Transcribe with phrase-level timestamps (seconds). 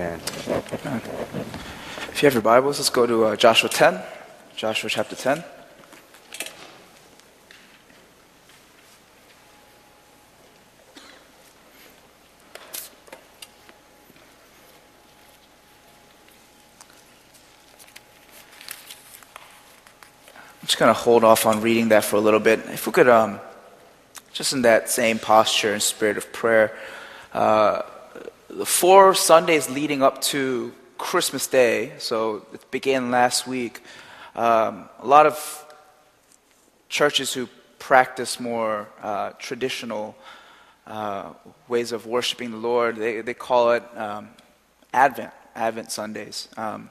[0.00, 0.18] Amen.
[2.08, 4.00] If you have your Bibles, let's go to uh, Joshua 10.
[4.56, 5.36] Joshua chapter 10.
[5.36, 5.44] I'm
[20.62, 22.60] just going to hold off on reading that for a little bit.
[22.70, 23.38] If we could, um,
[24.32, 26.74] just in that same posture and spirit of prayer,
[27.34, 27.82] uh,
[28.52, 33.80] the four Sundays leading up to Christmas Day, so it began last week,
[34.34, 35.66] um, a lot of
[36.88, 40.16] churches who practice more uh, traditional
[40.86, 41.32] uh,
[41.68, 44.30] ways of worshiping the Lord, they, they call it um,
[44.92, 46.48] Advent, Advent Sundays.
[46.56, 46.90] Um,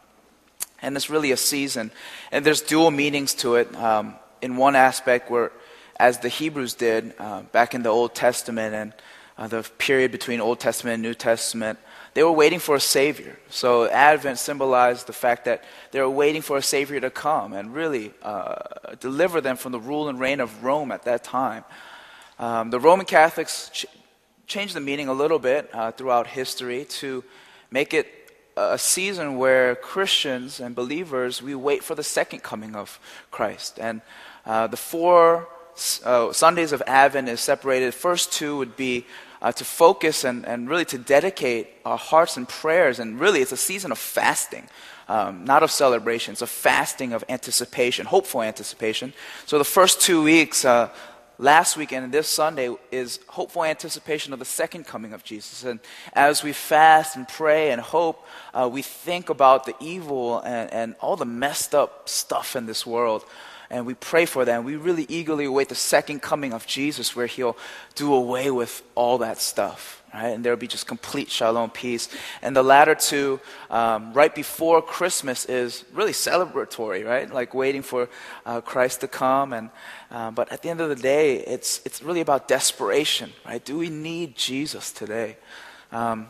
[0.82, 1.92] and it's really a season.
[2.32, 3.76] And there's dual meanings to it.
[3.76, 5.52] Um, in one aspect, where,
[6.00, 8.94] as the Hebrews did uh, back in the Old Testament and
[9.40, 11.80] uh, the period between Old Testament and New Testament,
[12.14, 13.40] they were waiting for a Savior.
[13.50, 17.74] So Advent symbolized the fact that they were waiting for a Savior to come and
[17.74, 21.64] really uh, deliver them from the rule and reign of Rome at that time.
[22.38, 23.86] Um, the Roman Catholics ch-
[24.46, 27.24] changed the meaning a little bit uh, throughout history to
[27.72, 28.08] make it
[28.58, 33.00] a season where Christians and believers we wait for the second coming of
[33.32, 33.80] Christ.
[33.80, 34.02] And
[34.46, 35.48] uh, the four
[36.04, 37.94] uh, Sundays of Advent is separated.
[37.94, 39.06] First two would be
[39.42, 43.00] uh, to focus and, and really to dedicate our hearts and prayers.
[43.00, 44.68] And really, it's a season of fasting,
[45.08, 46.34] um, not of celebration.
[46.34, 49.14] It's a fasting of anticipation, hopeful anticipation.
[49.46, 50.90] So the first two weeks, uh,
[51.40, 55.64] last weekend and this Sunday is hopeful anticipation of the second coming of Jesus.
[55.64, 55.80] And
[56.14, 60.96] as we fast and pray and hope, uh, we think about the evil and, and
[61.00, 63.24] all the messed up stuff in this world.
[63.70, 64.56] And we pray for that.
[64.56, 67.58] And we really eagerly await the second coming of Jesus, where He'll
[67.96, 70.04] do away with all that stuff.
[70.12, 70.30] Right?
[70.30, 72.10] And there will be just complete shalom peace.
[72.42, 73.40] And the latter two,
[73.70, 77.32] um, right before Christmas, is really celebratory, right?
[77.32, 78.10] Like waiting for
[78.44, 79.54] uh, Christ to come.
[79.54, 79.70] And,
[80.10, 83.64] uh, but at the end of the day, it's, it's really about desperation, right?
[83.64, 85.38] Do we need Jesus today?
[85.92, 86.28] Um,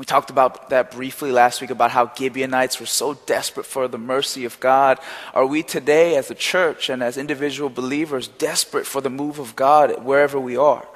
[0.00, 3.98] we talked about that briefly last week about how Gibeonites were so desperate for the
[3.98, 4.98] mercy of God.
[5.34, 9.54] Are we today, as a church and as individual believers, desperate for the move of
[9.56, 10.88] God wherever we are?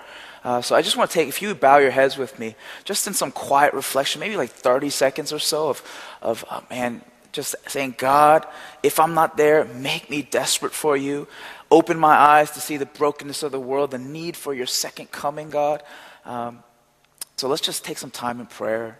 [0.43, 3.06] Uh, so I just want to take, if you bow your heads with me, just
[3.06, 5.82] in some quiet reflection, maybe like 30 seconds or so of,
[6.22, 8.47] of oh man, just saying, God,
[8.82, 11.28] if I'm not there, make me desperate for you.
[11.70, 15.10] Open my eyes to see the brokenness of the world, the need for your second
[15.10, 15.82] coming, God.
[16.25, 16.62] Um,
[17.37, 18.99] so let's just take some time in prayer.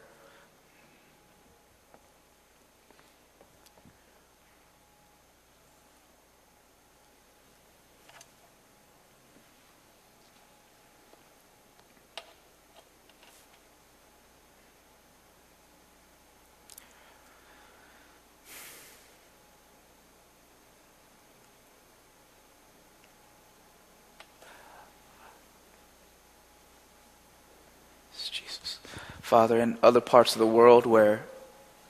[28.35, 28.81] Jesus.
[29.25, 31.25] Father, in other parts of the world where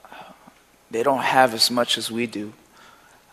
[0.05, 0.23] uh,
[0.93, 2.53] they don't have as much as we do,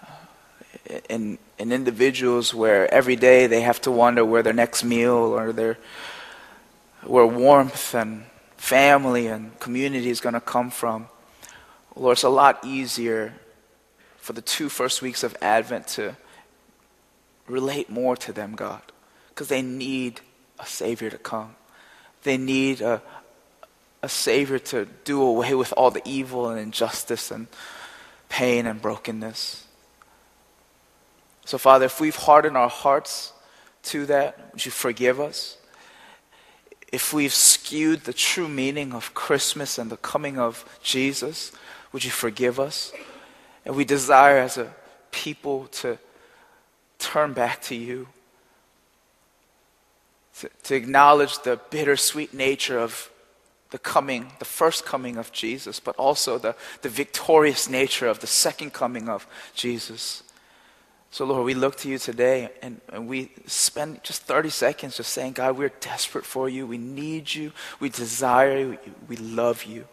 [0.03, 5.11] uh, in, in individuals where every day they have to wonder where their next meal
[5.11, 5.77] or their
[7.03, 8.25] where warmth and
[8.57, 11.05] family and community is going to come from.
[11.95, 13.35] Lord, it's a lot easier
[14.17, 16.17] for the two first weeks of Advent to
[17.47, 18.81] relate more to them, God,
[19.29, 20.21] because they need
[20.57, 21.55] a Savior to come.
[22.23, 23.01] They need a,
[24.03, 27.47] a Savior to do away with all the evil and injustice and
[28.29, 29.65] pain and brokenness.
[31.45, 33.33] So, Father, if we've hardened our hearts
[33.83, 35.57] to that, would you forgive us?
[36.91, 41.51] If we've skewed the true meaning of Christmas and the coming of Jesus,
[41.91, 42.91] would you forgive us?
[43.65, 44.73] And we desire as a
[45.11, 45.97] people to
[46.99, 48.07] turn back to you
[50.41, 53.10] to, to acknowledge the bittersweet nature of
[53.71, 58.27] the coming, the first coming of Jesus, but also the, the victorious nature of the
[58.27, 59.25] second coming of
[59.55, 60.23] Jesus.
[61.09, 65.11] So, Lord, we look to you today and, and, we spend just 30 seconds just
[65.11, 66.65] saying, God, we're desperate for you.
[66.65, 67.51] We need you.
[67.81, 68.77] We desire you.
[69.09, 69.85] We love you.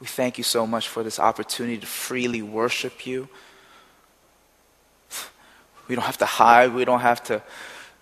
[0.00, 3.28] We thank you so much for this opportunity to freely worship you.
[5.88, 6.74] We don't have to hide.
[6.74, 7.42] We don't have to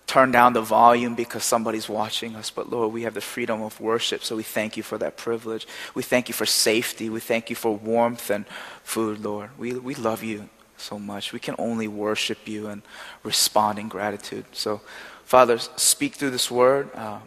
[0.08, 2.50] turn down the volume because somebody's watching us.
[2.50, 5.68] But Lord, we have the freedom of worship, so we thank you for that privilege.
[5.94, 7.10] We thank you for safety.
[7.10, 8.46] We thank you for warmth and
[8.82, 9.50] food, Lord.
[9.58, 11.34] We, we love you so much.
[11.34, 12.82] We can only worship you and
[13.22, 14.46] respond in gratitude.
[14.52, 14.80] So,
[15.24, 16.90] Father, speak through this word.
[16.94, 17.18] Uh,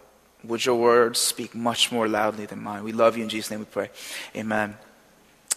[0.44, 2.84] Would your words speak much more loudly than mine?
[2.84, 3.92] We love you in Jesus' name we pray.
[4.36, 4.76] Amen.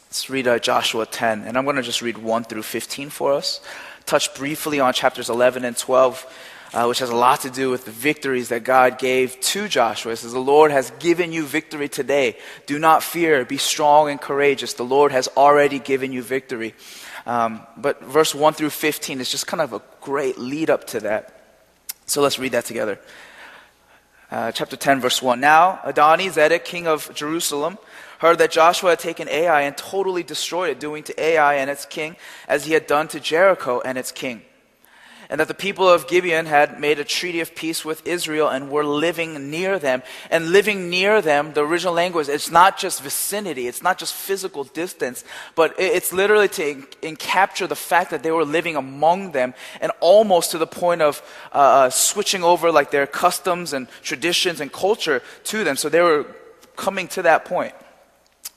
[0.08, 3.32] Let's read uh, Joshua 10, and I'm going to just read 1 through 15 for
[3.32, 3.62] us.
[4.04, 6.26] Touch briefly on chapters 11 and 12,
[6.72, 10.12] uh, which has a lot to do with the victories that God gave to Joshua.
[10.12, 12.36] It says, The Lord has given you victory today.
[12.66, 13.44] Do not fear.
[13.44, 14.74] Be strong and courageous.
[14.74, 16.74] The Lord has already given you victory.
[17.26, 21.00] Um, but verse 1 through 15 is just kind of a great lead up to
[21.00, 21.40] that.
[22.06, 22.98] So let's read that together.
[24.30, 25.40] Uh, chapter 10, verse 1.
[25.40, 27.78] Now, Adoni Zedek, king of Jerusalem,
[28.18, 31.86] heard that Joshua had taken Ai and totally destroyed it, doing to Ai and its
[31.86, 32.16] king
[32.48, 34.42] as he had done to Jericho and its king
[35.34, 38.70] and that the people of Gibeon had made a treaty of peace with Israel and
[38.70, 40.04] were living near them.
[40.30, 44.62] And living near them, the original language, it's not just vicinity, it's not just physical
[44.62, 45.24] distance,
[45.56, 46.86] but it's literally to
[47.18, 51.20] capture the fact that they were living among them and almost to the point of
[51.52, 55.74] uh, uh, switching over like their customs and traditions and culture to them.
[55.74, 56.26] So they were
[56.76, 57.74] coming to that point.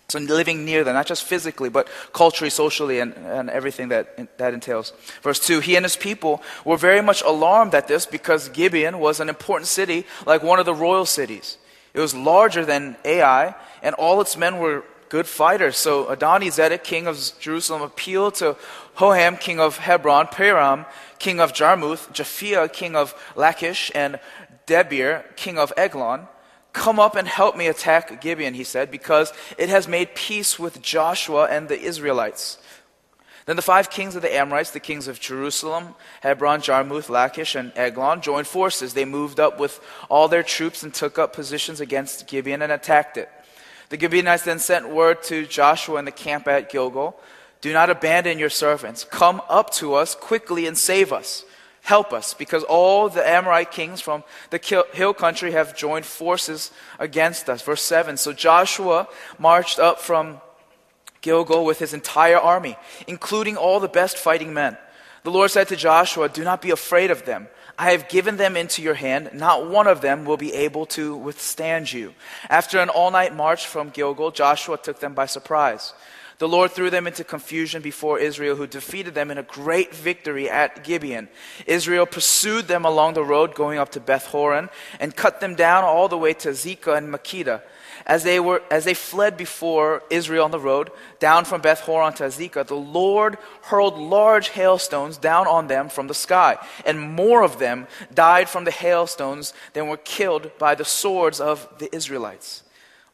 [0.09, 4.54] So living near them, not just physically, but culturally, socially, and, and everything that, that
[4.54, 4.94] entails.
[5.21, 9.19] Verse 2 He and his people were very much alarmed at this because Gibeon was
[9.19, 11.57] an important city, like one of the royal cities.
[11.94, 15.75] It was larger than Ai, and all its men were good fighters.
[15.75, 18.56] So Adoni Zedek, king of Jerusalem, appealed to
[18.95, 20.86] Hoham, king of Hebron, Piram,
[21.19, 24.21] king of Jarmuth, Japhia, king of Lachish, and
[24.68, 26.30] Debir, king of Eglon
[26.77, 30.79] Come up and help me attack Gibeon, he said, because it has made peace with
[30.79, 32.59] Joshua and the Israelites.
[33.47, 37.71] Then the five kings of the Amorites, the kings of Jerusalem, Hebron, Jarmuth, Lachish, and
[37.75, 38.94] Eglon, joined forces.
[38.94, 43.18] They moved up with all their troops and took up positions against Gibeon and attacked
[43.18, 43.30] it.
[43.89, 47.19] The Gibeonites then sent word to Joshua in the camp at Gilgal
[47.62, 49.03] Do not abandon your servants.
[49.03, 51.44] Come up to us quickly and save us.
[51.87, 56.69] Help us, because all the Amorite kings from the hill country have joined forces
[56.99, 57.61] against us.
[57.61, 59.07] Verse 7 So Joshua
[59.39, 60.41] marched up from
[61.21, 62.75] Gilgal with his entire army,
[63.07, 64.77] including all the best fighting men.
[65.23, 67.47] The Lord said to Joshua, Do not be afraid of them.
[67.77, 69.29] I have given them into your hand.
[69.33, 72.13] Not one of them will be able to withstand you.
[72.49, 75.93] After an all night march from Gilgal, Joshua took them by surprise.
[76.39, 80.47] The Lord threw them into confusion before Israel, who defeated them in a great victory
[80.47, 81.29] at Gibeon.
[81.65, 84.69] Israel pursued them along the road going up to Beth Horon
[84.99, 87.63] and cut them down all the way to Azekah and Makkedah.
[88.05, 92.13] As they, were, as they fled before Israel on the road, down from Beth Horon
[92.13, 97.41] to Azekah, the Lord hurled large hailstones down on them from the sky, and more
[97.41, 102.61] of them died from the hailstones than were killed by the swords of the Israelites.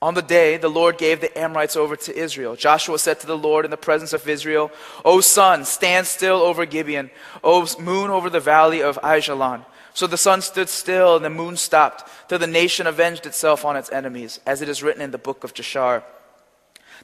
[0.04, 3.38] On the day the Lord gave the Amorites over to Israel, Joshua said to the
[3.38, 4.70] Lord in the presence of Israel,
[5.06, 7.10] O sun, stand still over Gibeon.
[7.42, 9.64] O moon, over the valley of Ajalon.
[9.94, 13.78] So the sun stood still and the moon stopped, till the nation avenged itself on
[13.78, 16.04] its enemies, as it is written in the book of Jashar.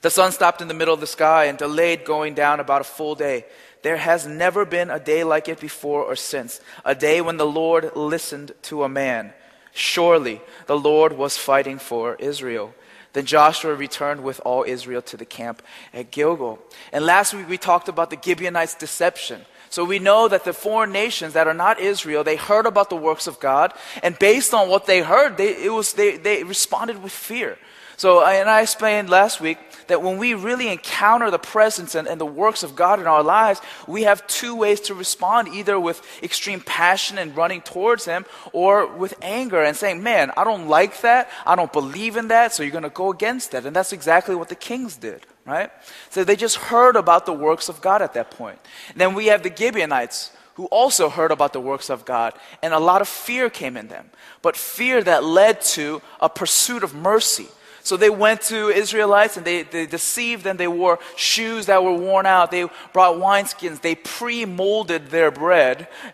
[0.02, 2.84] The sun stopped in the middle of the sky and delayed going down about a
[2.84, 3.46] full day.
[3.82, 7.46] There has never been a day like it before or since, a day when the
[7.46, 9.32] Lord listened to a man.
[9.72, 12.74] Surely the Lord was fighting for Israel.
[13.14, 15.62] Then Joshua returned with all Israel to the camp
[15.94, 16.60] at Gilgal.
[16.94, 19.42] And last week we talked about the Gibeonites' deception.
[19.72, 22.96] So we know that the foreign nations that are not Israel, they heard about the
[22.96, 27.04] works of God, and based on what they heard, they, it was, they, they responded
[27.04, 27.58] with fear.
[28.00, 29.58] So, and I explained last week
[29.88, 33.22] that when we really encounter the presence and, and, the works of God in our
[33.22, 38.24] lives, we have two ways to respond either with extreme passion and running towards Him,
[38.54, 41.30] or with anger and saying, Man, I don't like that.
[41.46, 42.54] I don't believe in that.
[42.54, 43.66] So you're going to go against that.
[43.66, 45.70] And that's exactly what the kings did, right?
[46.10, 48.60] So they just heard about the works of God at that point.
[48.92, 52.34] And then we have the Gibeonites who also heard about the works of God,
[52.64, 54.10] and a lot of fear came in them.
[54.42, 57.50] But fear that led to a pursuit of mercy
[57.90, 60.58] so they went to Israelites and they, they deceived them.
[60.58, 62.52] They wore shoes that were worn out.
[62.52, 63.82] They brought wineskins.
[63.82, 65.88] They pre molded their bread.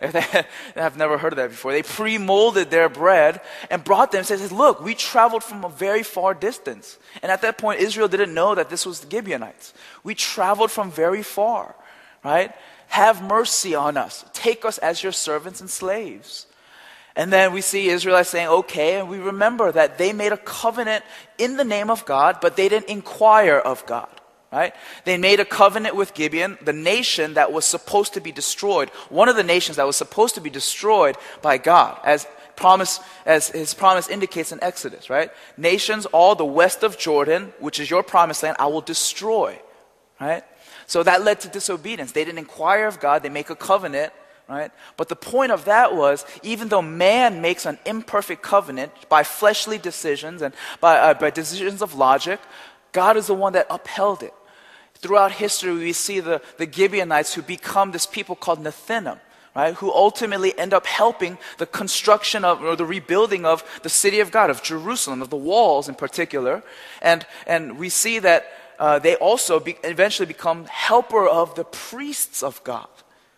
[0.74, 1.72] I've never heard of that before.
[1.72, 6.02] They pre molded their bread and brought them says, Look, we traveled from a very
[6.02, 6.96] far distance.
[7.22, 9.74] And at that point, Israel didn't know that this was the Gibeonites.
[10.02, 11.74] We traveled from very far,
[12.24, 12.54] right?
[12.86, 14.24] Have mercy on us.
[14.32, 16.46] Take us as your servants and slaves.
[17.16, 21.02] And then we see Israelites saying, okay, and we remember that they made a covenant
[21.38, 24.08] in the name of God, but they didn't inquire of God.
[24.52, 24.74] Right?
[25.04, 29.28] They made a covenant with Gibeon, the nation that was supposed to be destroyed, one
[29.28, 33.74] of the nations that was supposed to be destroyed by God, as promise, as his
[33.74, 35.30] promise indicates in Exodus, right?
[35.56, 39.58] Nations all the west of Jordan, which is your promised land, I will destroy.
[40.20, 40.44] Right?
[40.86, 42.12] So that led to disobedience.
[42.12, 44.12] They didn't inquire of God, they make a covenant
[44.48, 44.70] right?
[44.96, 49.78] But the point of that was even though man makes an imperfect covenant by fleshly
[49.78, 52.40] decisions and by, uh, by decisions of logic,
[52.92, 54.34] God is the one that upheld it.
[54.94, 59.20] Throughout history, we see the, the Gibeonites who become this people called Nethinim.
[59.54, 64.20] Right, who ultimately end up helping the construction of or the rebuilding of the city
[64.20, 66.62] of God, of Jerusalem, of the walls in particular.
[67.00, 72.42] And, and we see that uh, they also be, eventually become helper of the priests
[72.42, 72.88] of God,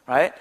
[0.08, 0.32] right?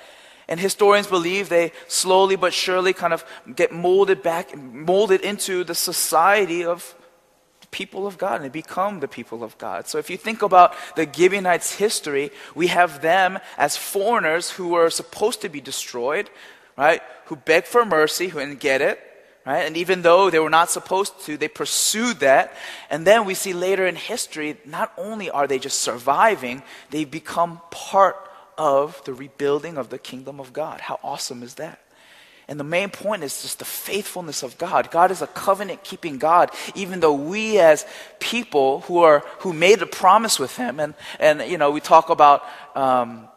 [0.47, 5.75] And historians believe they slowly but surely kind of get molded back, molded into the
[5.75, 6.95] society of
[7.69, 9.87] people of God and become the people of God.
[9.87, 14.89] So if you think about the Gibeonites' history, we have them as foreigners who were
[14.89, 16.29] supposed to be destroyed,
[16.77, 17.01] right?
[17.25, 18.99] Who begged for mercy, who didn't get it,
[19.45, 19.65] right?
[19.65, 22.53] And even though they were not supposed to, they pursued that.
[22.89, 27.59] And then we see later in history, not only are they just surviving, they become
[27.69, 28.15] part
[28.57, 30.81] of the rebuilding of the kingdom of God.
[30.81, 31.79] How awesome is that?
[32.47, 34.89] And the main point is just the faithfulness of God.
[34.89, 37.85] God is a covenant keeping God, even though we as
[38.19, 42.09] people who are, who made a promise with Him, and, and, you know, we talk
[42.09, 42.45] about,
[42.75, 43.27] um,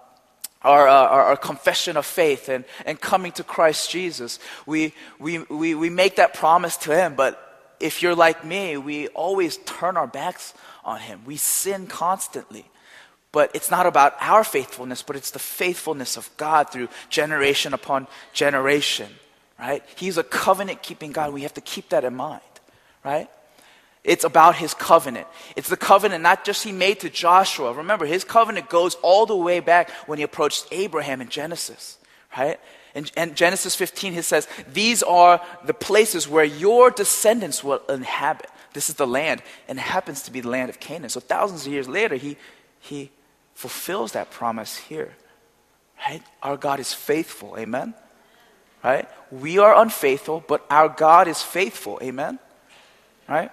[0.62, 4.38] our, uh, our, our, confession of faith and, and coming to Christ Jesus.
[4.66, 9.08] We, we, we, we make that promise to Him, but if you're like me, we
[9.08, 11.22] always turn our backs on Him.
[11.24, 12.69] We sin constantly.
[13.32, 18.08] But it's not about our faithfulness, but it's the faithfulness of God through generation upon
[18.32, 19.08] generation,
[19.58, 19.84] right?
[19.96, 21.32] He's a covenant keeping God.
[21.32, 22.40] We have to keep that in mind,
[23.04, 23.28] right?
[24.02, 25.26] It's about his covenant.
[25.56, 27.72] It's the covenant not just he made to Joshua.
[27.72, 31.98] Remember, his covenant goes all the way back when he approached Abraham in Genesis,
[32.36, 32.58] right?
[32.94, 38.50] In, in Genesis 15, he says, These are the places where your descendants will inhabit.
[38.72, 41.10] This is the land, and it happens to be the land of Canaan.
[41.10, 42.36] So thousands of years later, he,
[42.80, 43.10] he
[43.60, 45.12] fulfills that promise here.
[46.08, 46.22] Right?
[46.42, 47.58] Our God is faithful.
[47.58, 47.92] Amen?
[48.82, 49.06] Right?
[49.30, 51.98] We are unfaithful, but our God is faithful.
[52.02, 52.38] Amen?
[53.28, 53.52] Right?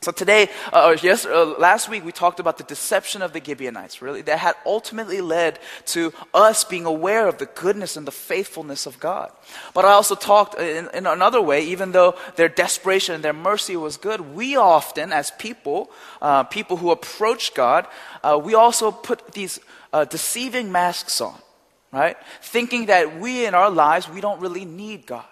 [0.00, 4.00] So today, uh, yes, uh, last week we talked about the deception of the Gibeonites,
[4.00, 8.86] really, that had ultimately led to us being aware of the goodness and the faithfulness
[8.86, 9.32] of God.
[9.74, 13.76] But I also talked in, in another way, even though their desperation and their mercy
[13.76, 15.90] was good, we often, as people,
[16.22, 17.86] uh, people who approach God,
[18.22, 19.58] uh, we also put these
[19.92, 21.34] uh, deceiving masks on,
[21.90, 22.16] right?
[22.40, 25.24] Thinking that we in our lives, we don't really need God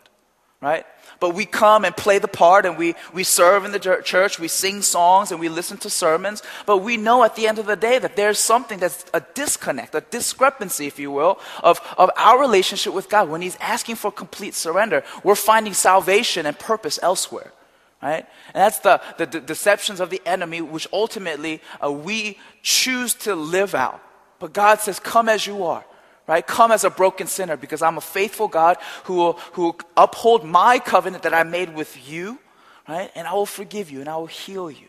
[0.61, 0.87] right?
[1.19, 4.49] But we come and play the part and we, we serve in the church, we
[4.49, 6.43] sing songs and we listen to sermons.
[6.67, 9.95] But we know at the end of the day that there's something that's a disconnect,
[9.95, 13.29] a discrepancy, if you will, of, of our relationship with God.
[13.31, 17.53] When He's asking for complete surrender, we're finding salvation and purpose elsewhere.
[18.03, 18.27] Right?
[18.53, 23.75] And that's the, the, deceptions of the enemy, which ultimately uh, we choose to live
[23.75, 24.03] out.
[24.39, 25.85] But God says, Come as you are
[26.27, 26.47] right?
[26.47, 30.45] Come as a broken sinner because I'm a faithful God who will, who will uphold
[30.45, 32.39] my covenant that I made with you,
[32.89, 33.11] right?
[33.15, 34.89] And I will forgive you and I will heal you.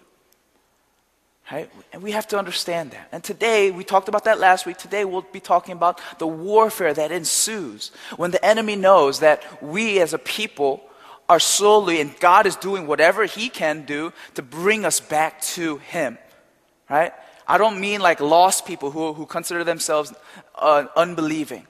[1.49, 1.71] Right?
[1.93, 3.07] And we have to understand that.
[3.13, 4.75] And today, we talked about that last week.
[4.75, 10.01] Today, we'll be talking about the warfare that ensues when the enemy knows that we
[10.01, 10.81] as a people
[11.29, 15.77] are slowly, and God is doing whatever He can do to bring us back to
[15.77, 16.17] Him.
[16.89, 17.13] Right?
[17.47, 20.13] I don't mean like lost people who, who consider themselves
[20.55, 21.65] uh, unbelieving.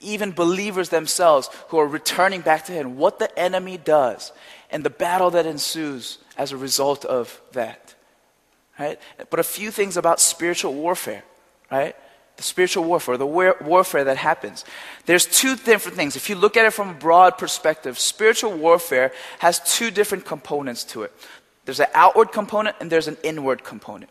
[0.00, 2.96] Even believers themselves who are returning back to Him.
[2.96, 4.32] What the enemy does
[4.70, 7.94] and the battle that ensues as a result of that.
[8.78, 8.98] Right?
[9.28, 11.22] But a few things about spiritual warfare,
[11.70, 11.94] right?
[12.36, 14.64] The spiritual warfare, the war- warfare that happens.
[15.04, 16.16] There's two different things.
[16.16, 20.84] If you look at it from a broad perspective, spiritual warfare has two different components
[20.84, 21.12] to it.
[21.66, 24.10] There's an outward component and there's an inward component.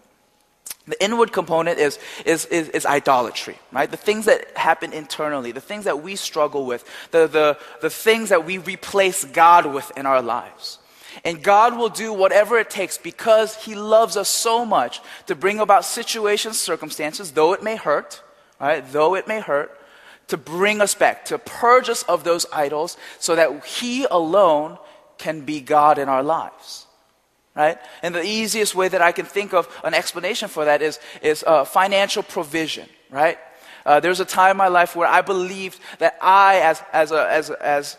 [0.90, 3.90] The inward component is, is, is, is, idolatry, right?
[3.90, 8.30] The things that happen internally, the things that we struggle with, the, the, the things
[8.30, 10.80] that we replace God with in our lives.
[11.24, 15.60] And God will do whatever it takes because He loves us so much to bring
[15.60, 18.24] about situations, circumstances, though it may hurt,
[18.60, 18.84] right?
[18.92, 19.80] Though it may hurt,
[20.30, 24.80] to bring us back, to purge us of those idols so that He alone
[25.20, 26.88] can be God in our lives
[27.60, 27.78] right?
[28.02, 31.44] And the easiest way that I can think of an explanation for that is, is
[31.46, 33.38] uh, financial provision, right?
[33.86, 37.12] Uh, there was a time in my life where I believed that I, as, as,
[37.12, 37.98] a, as, as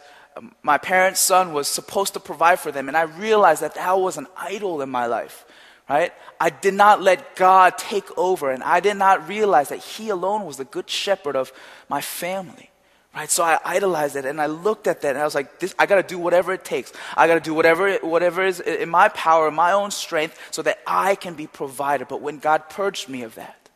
[0.62, 2.88] my parents' son, was supposed to provide for them.
[2.88, 5.44] And I realized that that was an idol in my life,
[5.90, 6.14] right?
[6.40, 10.46] I did not let God take over, and I did not realize that He alone
[10.46, 11.52] was the good shepherd of
[11.86, 12.69] my family.
[13.14, 13.30] Right?
[13.30, 15.86] So I idolized it and I looked at that and I was like, this, I
[15.86, 16.92] got to do whatever it takes.
[17.16, 20.78] I got to do whatever, whatever is in my power, my own strength, so that
[20.86, 22.04] I can be provider.
[22.04, 23.68] But when God purged me of that,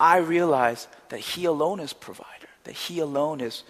[0.00, 3.64] I realized that He alone is provider, that He alone is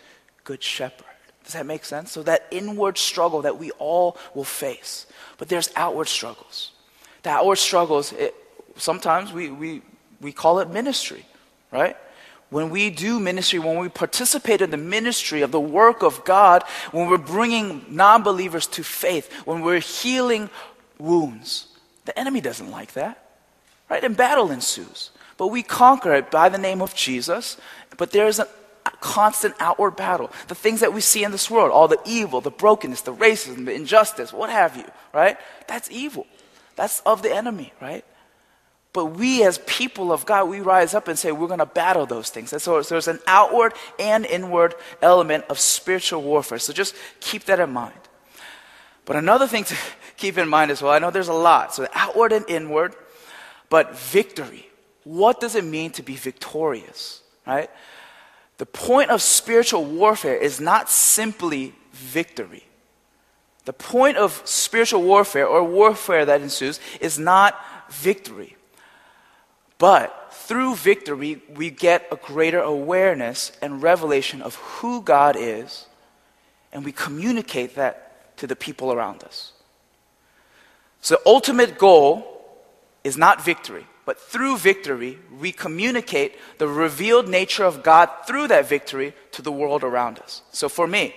[0.44, 1.04] good shepherd.
[1.42, 2.12] Does that make sense?
[2.12, 5.06] So, that inward struggle that we all will face.
[5.38, 6.72] But there's outward struggles.
[7.22, 8.34] The outward struggles, it,
[8.76, 9.80] sometimes we, we,
[10.20, 11.24] we call it ministry,
[11.72, 11.96] right?
[12.50, 16.62] When we do ministry, when we participate in the ministry of the work of God,
[16.92, 20.48] when we're bringing non believers to faith, when we're healing
[20.98, 21.66] wounds,
[22.06, 23.22] the enemy doesn't like that,
[23.90, 24.02] right?
[24.02, 25.10] And battle ensues.
[25.36, 27.58] But we conquer it by the name of Jesus.
[27.96, 28.48] But there's a
[29.00, 30.30] constant outward battle.
[30.48, 33.66] The things that we see in this world, all the evil, the brokenness, the racism,
[33.66, 35.36] the injustice, what have you, right?
[35.66, 36.26] That's evil.
[36.76, 38.04] That's of the enemy, right?
[38.98, 42.04] But we, as people of God, we rise up and say we're going to battle
[42.04, 42.52] those things.
[42.52, 46.58] And so there's an outward and inward element of spiritual warfare.
[46.58, 48.00] So just keep that in mind.
[49.04, 49.76] But another thing to
[50.16, 51.72] keep in mind as well, I know there's a lot.
[51.72, 52.96] So outward and inward,
[53.70, 54.68] but victory.
[55.04, 57.22] What does it mean to be victorious?
[57.46, 57.70] Right?
[58.56, 62.64] The point of spiritual warfare is not simply victory.
[63.64, 67.56] The point of spiritual warfare or warfare that ensues is not
[67.90, 68.56] victory.
[69.78, 75.86] But through victory, we get a greater awareness and revelation of who God is,
[76.72, 79.52] and we communicate that to the people around us.
[81.00, 82.44] So, ultimate goal
[83.04, 88.68] is not victory, but through victory, we communicate the revealed nature of God through that
[88.68, 90.42] victory to the world around us.
[90.50, 91.14] So, for me,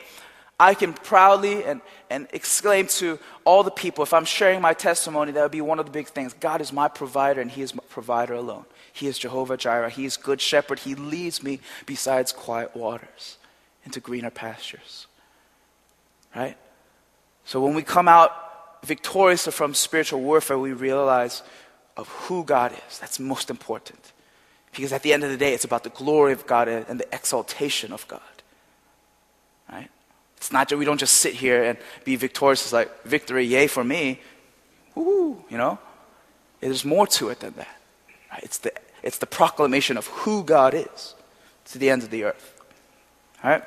[0.61, 5.31] I can proudly and, and exclaim to all the people, if I'm sharing my testimony,
[5.31, 6.33] that would be one of the big things.
[6.33, 8.65] God is my provider, and He is my provider alone.
[8.93, 9.89] He is Jehovah Jireh.
[9.89, 10.77] He is good shepherd.
[10.77, 13.37] He leads me besides quiet waters
[13.85, 15.07] into greener pastures.
[16.35, 16.57] Right?
[17.43, 18.31] So when we come out
[18.85, 21.41] victorious from spiritual warfare, we realize
[21.97, 22.99] of who God is.
[22.99, 24.13] That's most important.
[24.75, 27.07] Because at the end of the day, it's about the glory of God and the
[27.11, 28.21] exaltation of God.
[30.41, 32.63] It's not that we don't just sit here and be victorious.
[32.63, 34.19] It's like, victory, yay for me.
[34.95, 35.77] Woo, you know?
[36.62, 37.79] There's more to it than that.
[38.31, 38.43] Right?
[38.43, 41.13] It's, the, it's the proclamation of who God is
[41.65, 42.60] to the ends of the earth.
[43.44, 43.63] All right?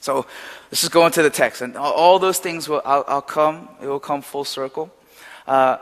[0.00, 0.24] So
[0.70, 1.60] let's just go into the text.
[1.60, 4.90] And all, all those things will I'll, I'll, come, it will come full circle.
[5.46, 5.76] Uh,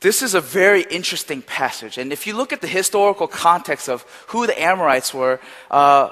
[0.00, 1.96] this is a very interesting passage.
[1.96, 5.38] And if you look at the historical context of who the Amorites were,
[5.70, 6.10] uh,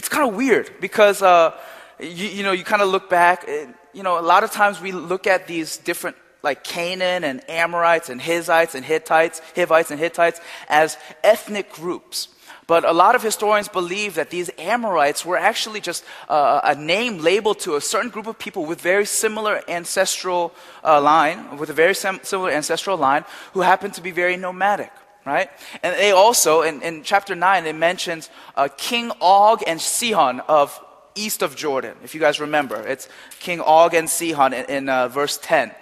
[0.00, 1.54] it's kind of weird because, uh,
[2.00, 4.80] you, you, know, you kind of look back, and, you know, a lot of times
[4.80, 10.00] we look at these different, like Canaan and Amorites and Hittites and Hittites, Hivites and
[10.00, 12.28] Hittites as ethnic groups.
[12.66, 17.18] But a lot of historians believe that these Amorites were actually just uh, a name
[17.18, 21.74] labeled to a certain group of people with very similar ancestral uh, line, with a
[21.74, 24.92] very similar ancestral line, who happened to be very nomadic
[25.24, 25.50] right?
[25.82, 30.78] And they also, in, in chapter 9, it mentions uh, King Og and Sihon of
[31.14, 32.76] east of Jordan, if you guys remember.
[32.76, 33.08] It's
[33.40, 35.72] King Og and Sihon in, in uh, verse 10.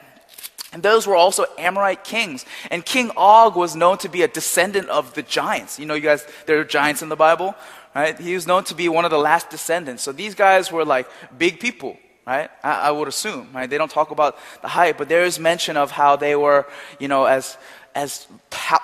[0.73, 2.45] And those were also Amorite kings.
[2.71, 5.79] And King Og was known to be a descendant of the giants.
[5.79, 7.55] You know, you guys, there are giants in the Bible,
[7.95, 8.19] right?
[8.19, 10.03] He was known to be one of the last descendants.
[10.03, 11.97] So these guys were like big people,
[12.27, 12.51] right?
[12.63, 13.69] I, I would assume, right?
[13.69, 16.67] They don't talk about the height, but there is mention of how they were,
[16.99, 17.57] you know, as
[17.95, 18.27] as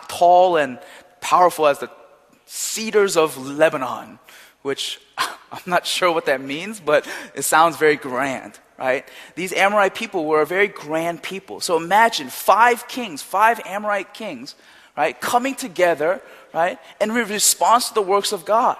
[0.09, 0.79] tall and
[1.21, 1.91] powerful as the
[2.47, 4.19] cedars of Lebanon,
[4.63, 9.07] which I'm not sure what that means, but it sounds very grand, right?
[9.35, 11.61] These Amorite people were a very grand people.
[11.61, 14.55] So imagine five kings, five Amorite kings,
[14.97, 16.21] right, coming together,
[16.53, 18.77] right, in response to the works of God.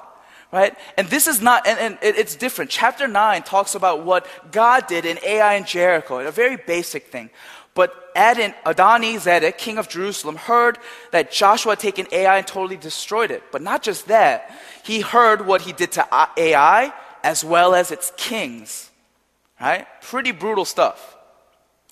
[0.53, 0.77] Right?
[0.97, 2.71] And this is not, and, and it's different.
[2.71, 7.31] Chapter 9 talks about what God did in Ai and Jericho, a very basic thing.
[7.75, 10.79] But Adon, Zedek, king of Jerusalem, heard
[11.11, 13.43] that Joshua had taken Ai and totally destroyed it.
[13.51, 14.51] But not just that,
[14.85, 16.93] he heard what he did to Ai
[17.25, 18.91] as well as its kings.
[19.61, 19.87] Right?
[20.03, 21.17] Pretty brutal stuff.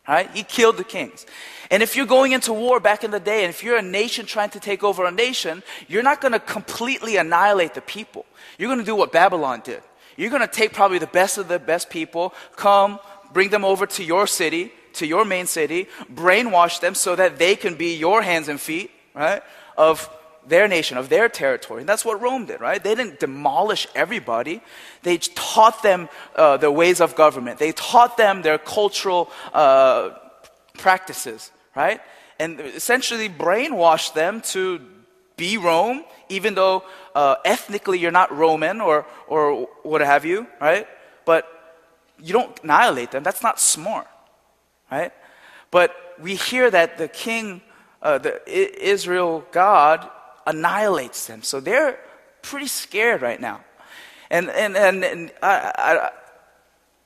[0.07, 0.31] Right?
[0.33, 1.27] He killed the kings.
[1.71, 4.27] And if you're going into war back in the day, and if you're a nation
[4.27, 8.27] trying to take over a nation, you're not going to completely annihilate the people.
[8.59, 9.83] You're going to do what Babylon did.
[10.17, 13.01] You're going to take probably the best of the best people, come,
[13.33, 17.57] bring them over to your city, to your main city, brainwash them so that they
[17.57, 19.43] can be your hands and feet, right,
[19.77, 20.09] of
[20.47, 21.81] their nation, of their territory.
[21.81, 22.83] And that's what Rome did, right?
[22.83, 24.61] They didn't demolish everybody.
[25.03, 27.59] They taught them uh, the ways of government.
[27.59, 30.11] They taught them their cultural uh,
[30.75, 32.01] practices, right?
[32.39, 34.81] And essentially brainwashed them to
[35.37, 40.87] be Rome, even though uh, ethnically you're not Roman or, or what have you, right?
[41.25, 41.47] But
[42.21, 43.23] you don't annihilate them.
[43.23, 44.07] That's not smart
[44.93, 45.13] right?
[45.71, 47.63] But we hear that the king,
[48.03, 50.09] uh, the Israel God,
[50.47, 51.43] annihilates them.
[51.43, 51.99] So they're
[52.43, 53.65] pretty scared right now.
[54.31, 56.11] And, and, and, and I, I,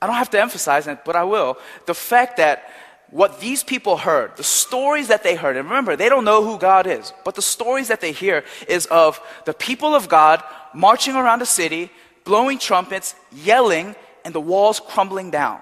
[0.01, 1.57] I don't have to emphasize it, but I will.
[1.85, 2.69] The fact that
[3.09, 6.57] what these people heard, the stories that they heard, and remember, they don't know who
[6.57, 11.15] God is, but the stories that they hear is of the people of God marching
[11.15, 11.89] around the city,
[12.25, 13.95] blowing trumpets, yelling,
[14.25, 15.61] and the walls crumbling down.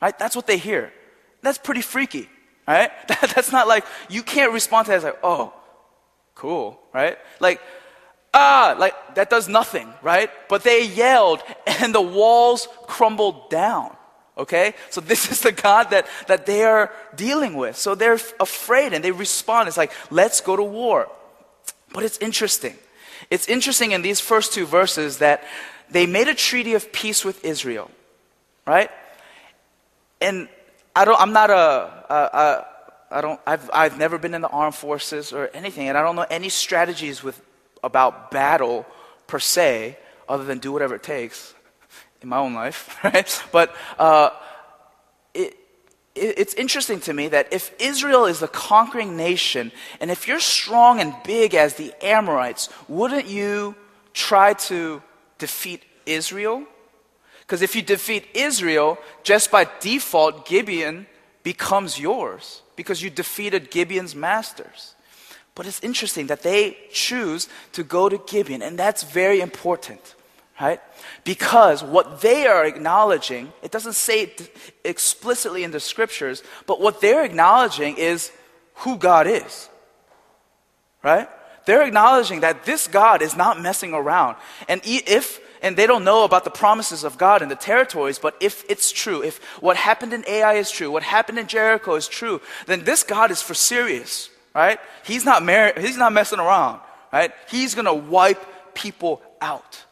[0.00, 0.18] Right?
[0.18, 0.92] That's what they hear.
[1.42, 2.28] That's pretty freaky.
[2.66, 2.90] Right?
[3.08, 5.52] That, that's not like, you can't respond to that as like, oh,
[6.34, 6.78] cool.
[6.92, 7.18] Right?
[7.40, 7.60] Like,
[8.34, 9.92] ah, like that does nothing.
[10.02, 10.30] Right?
[10.48, 13.96] But they yelled, and the walls crumbled down.
[14.36, 14.74] Okay?
[14.90, 17.76] So this is the God that, that they are dealing with.
[17.76, 19.68] So they're afraid and they respond.
[19.68, 21.10] It's like, let's go to war.
[21.92, 22.76] But it's interesting.
[23.30, 25.42] It's interesting in these first two verses that
[25.90, 27.90] they made a treaty of peace with Israel,
[28.66, 28.90] right?
[30.20, 30.48] And
[30.94, 31.54] I don't, I'm not a,
[32.10, 32.66] a, a
[33.10, 36.16] I don't, I've, I've never been in the armed forces or anything, and I don't
[36.16, 37.40] know any strategies with,
[37.82, 38.86] about battle
[39.26, 39.96] per se,
[40.28, 41.54] other than do whatever it takes
[42.20, 43.42] in my own life, right?
[43.52, 44.30] But uh,
[45.32, 45.56] it,
[46.14, 50.40] it, it's interesting to me that if Israel is the conquering nation, and if you're
[50.40, 53.74] strong and big as the Amorites, wouldn't you
[54.12, 55.02] try to
[55.38, 56.64] defeat Israel?
[57.48, 61.06] Because if you defeat Israel, just by default, Gibeon
[61.42, 64.94] becomes yours because you defeated Gibeon's masters.
[65.54, 70.14] But it's interesting that they choose to go to Gibeon, and that's very important
[70.60, 70.80] right?
[71.24, 77.00] Because what they are acknowledging, it doesn't say it explicitly in the scriptures, but what
[77.00, 78.32] they're acknowledging is
[78.76, 79.68] who God is,
[81.02, 81.28] right?
[81.66, 84.36] They're acknowledging that this God is not messing around.
[84.68, 88.36] And if, and they don't know about the promises of God in the territories, but
[88.40, 92.08] if it's true, if what happened in Ai is true, what happened in Jericho is
[92.08, 94.78] true, then this God is for serious, right?
[95.04, 96.80] He's not, mar- he's not messing around,
[97.12, 97.32] right?
[97.50, 99.84] He's gonna wipe people out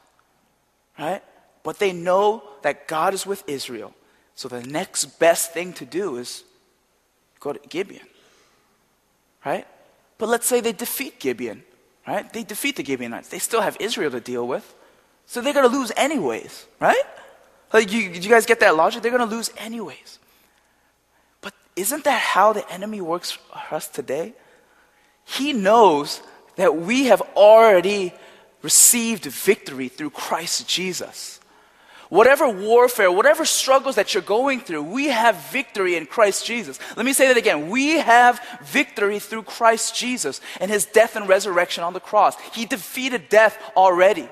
[0.99, 1.23] right?
[1.63, 3.95] But they know that God is with Israel.
[4.35, 6.45] So the next best thing to do is
[7.41, 8.07] go to Gibeon,
[9.45, 9.67] right?
[10.19, 11.63] But let's say they defeat Gibeon,
[12.07, 12.31] right?
[12.33, 13.29] They defeat the Gibeonites.
[13.29, 14.75] They still have Israel to deal with.
[15.27, 17.03] So they're going to lose anyways, right?
[17.73, 19.03] Like you, you guys get that logic?
[19.03, 20.19] They're going to lose anyways.
[21.41, 24.35] But isn't that how the enemy works for us today?
[25.25, 26.23] He knows
[26.55, 28.15] that we have already
[28.63, 31.41] received victory through Christ Jesus.
[32.09, 36.79] Whatever warfare, whatever struggles that you're going through, we have victory in Christ Jesus.
[36.97, 37.69] Let me say that again.
[37.69, 42.41] We have victory through Christ Jesus and his death and resurrection on the cross.
[42.53, 44.29] He defeated death already.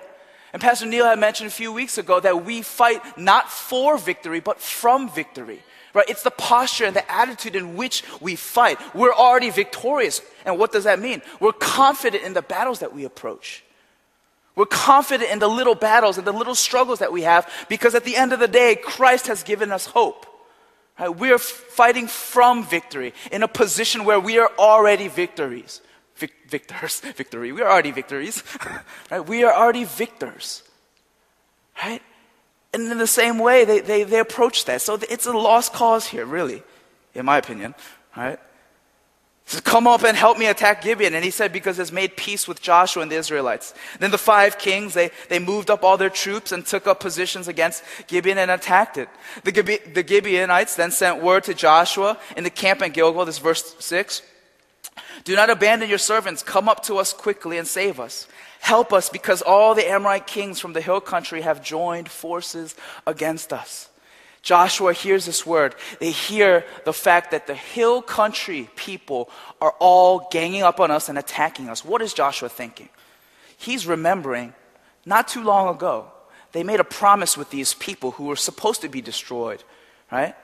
[0.54, 4.38] And Pastor Neil had mentioned a few weeks ago that we fight not for victory,
[4.38, 5.60] but from victory.
[5.92, 6.08] Right?
[6.08, 8.78] It's the posture and the attitude in which we fight.
[8.94, 10.22] We're already victorious.
[10.44, 11.22] And what does that mean?
[11.40, 13.64] We're confident in the battles that we approach.
[14.54, 18.04] We're confident in the little battles and the little struggles that we have because at
[18.04, 20.24] the end of the day, Christ has given us hope.
[21.00, 21.08] Right?
[21.08, 25.80] We are fighting from victory in a position where we are already victories.
[26.16, 27.52] Vic- victors, victory.
[27.52, 28.42] We are already victories.
[29.10, 29.26] right?
[29.26, 30.62] We are already victors.
[31.82, 32.02] Right?
[32.72, 34.82] And in the same way, they, they, they approach that.
[34.82, 36.62] So it's a lost cause here, really,
[37.14, 37.74] in my opinion.
[38.16, 38.38] Right?
[39.46, 41.14] says, Come up and help me attack Gibeon.
[41.14, 43.74] And he said, Because it's made peace with Joshua and the Israelites.
[43.98, 47.48] Then the five kings, they, they moved up all their troops and took up positions
[47.48, 49.08] against Gibeon and attacked it.
[49.44, 53.38] The, Gibe- the Gibeonites then sent word to Joshua in the camp in Gilgal, this
[53.38, 54.22] verse 6.
[55.24, 56.42] Do not abandon your servants.
[56.42, 58.28] Come up to us quickly and save us.
[58.60, 62.74] Help us because all the Amorite kings from the hill country have joined forces
[63.06, 63.88] against us.
[64.42, 65.74] Joshua hears this word.
[66.00, 71.08] They hear the fact that the hill country people are all ganging up on us
[71.08, 71.82] and attacking us.
[71.82, 72.90] What is Joshua thinking?
[73.56, 74.52] He's remembering
[75.06, 76.06] not too long ago,
[76.52, 79.62] they made a promise with these people who were supposed to be destroyed,
[80.10, 80.34] right?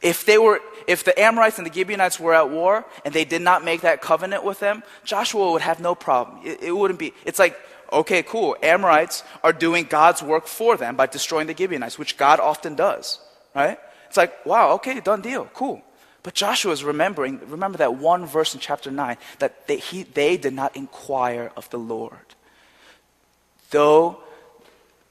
[0.00, 3.42] If they were, if the Amorites and the Gibeonites were at war and they did
[3.42, 6.40] not make that covenant with them, Joshua would have no problem.
[6.44, 7.58] It, it wouldn't be, it's like,
[7.92, 8.56] okay, cool.
[8.62, 13.18] Amorites are doing God's work for them by destroying the Gibeonites, which God often does
[13.58, 13.78] right?
[14.06, 15.82] It's like, wow, okay, done deal, cool.
[16.22, 20.36] But Joshua is remembering, remember that one verse in chapter 9, that they, he, they
[20.36, 22.34] did not inquire of the Lord.
[23.70, 24.20] Though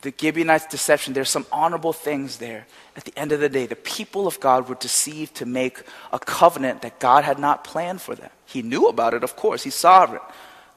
[0.01, 2.67] the Gibeonites' deception, there's some honorable things there.
[2.95, 5.81] At the end of the day, the people of God were deceived to make
[6.13, 8.29] a covenant that God had not planned for them.
[8.45, 10.21] He knew about it, of course, He's sovereign,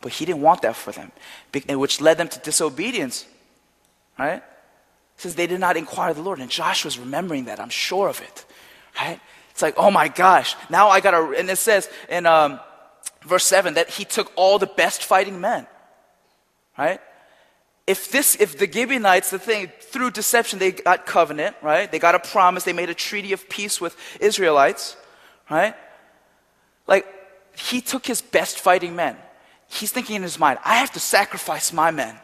[0.01, 1.13] but He didn't want that for them,
[1.69, 3.27] which led them to disobedience,
[4.19, 4.43] right?
[5.21, 6.41] says they did not inquire the Lord.
[6.41, 7.61] And Joshua's remembering that.
[7.61, 8.45] I'm sure of it.
[8.99, 9.21] Right?
[9.51, 10.57] It's like, oh my gosh.
[10.71, 12.59] Now I got to, and it says in um,
[13.27, 15.67] verse 7 that he took all the best fighting men.
[16.79, 17.01] Right?
[17.91, 21.91] If this, if the Gibeonites, the thing, through deception, they got covenant, right?
[21.91, 22.63] They got a promise.
[22.63, 24.97] They made a treaty of peace with Israelites,
[25.51, 25.75] right?
[26.87, 27.05] Like,
[27.57, 29.17] he took his best fighting men.
[29.67, 32.17] He's thinking in his mind, I have to sacrifice my men,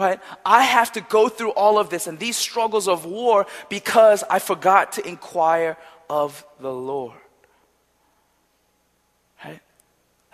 [0.00, 0.18] right?
[0.44, 4.40] I have to go through all of this and these struggles of war because I
[4.40, 5.76] forgot to inquire
[6.10, 7.18] of the Lord.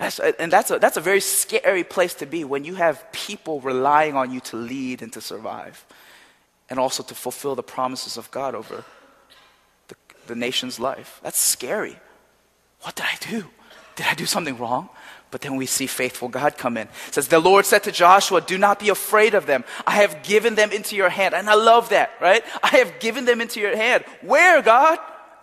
[0.00, 3.60] That's, and that's a, that's a very scary place to be when you have people
[3.60, 5.84] relying on you to lead and to survive,
[6.70, 8.82] and also to fulfill the promises of God over
[9.88, 11.20] the, the nation's life.
[11.22, 11.98] That's scary.
[12.80, 13.44] What did I do?
[13.94, 14.88] Did I do something wrong?
[15.30, 16.88] But then we see faithful God come in.
[17.08, 19.64] It says, The Lord said to Joshua, Do not be afraid of them.
[19.86, 21.34] I have given them into your hand.
[21.34, 22.42] And I love that, right?
[22.62, 24.04] I have given them into your hand.
[24.22, 24.98] Where, God?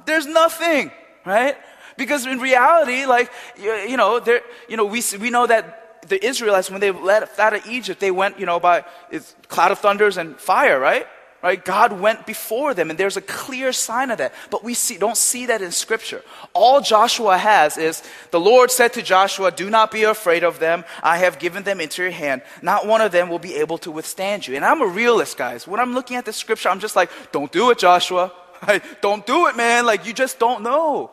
[0.05, 0.91] There's nothing,
[1.25, 1.55] right?
[1.97, 6.23] Because in reality, like, you, you know, there, you know, we, we know that the
[6.23, 8.85] Israelites, when they left out of Egypt, they went, you know, by
[9.47, 11.07] cloud of thunders and fire, right?
[11.43, 11.63] Right?
[11.63, 14.33] God went before them, and there's a clear sign of that.
[14.49, 16.23] But we see, don't see that in Scripture.
[16.53, 20.83] All Joshua has is the Lord said to Joshua, Do not be afraid of them.
[21.03, 22.41] I have given them into your hand.
[22.63, 24.55] Not one of them will be able to withstand you.
[24.55, 25.67] And I'm a realist, guys.
[25.67, 28.33] When I'm looking at the Scripture, I'm just like, Don't do it, Joshua.
[29.01, 29.85] don't do it, man.
[29.85, 31.11] Like, you just don't know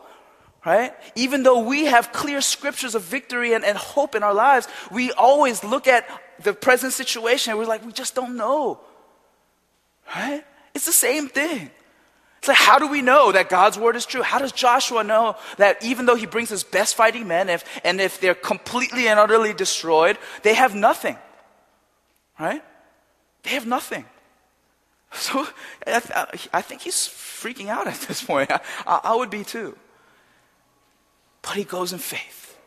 [0.65, 0.93] right?
[1.15, 5.11] Even though we have clear scriptures of victory and, and hope in our lives, we
[5.11, 6.07] always look at
[6.41, 8.79] the present situation we're like, we just don't know,
[10.13, 10.43] right?
[10.73, 11.69] It's the same thing.
[12.39, 14.21] It's like, how do we know that God's word is true?
[14.21, 18.01] How does Joshua know that even though he brings his best fighting men, if, and
[18.01, 21.17] if they're completely and utterly destroyed, they have nothing,
[22.39, 22.63] right?
[23.43, 24.05] They have nothing.
[25.11, 25.47] So
[25.87, 28.51] I, I think he's freaking out at this point.
[28.85, 29.77] I, I would be too
[31.45, 32.57] but he goes in faith.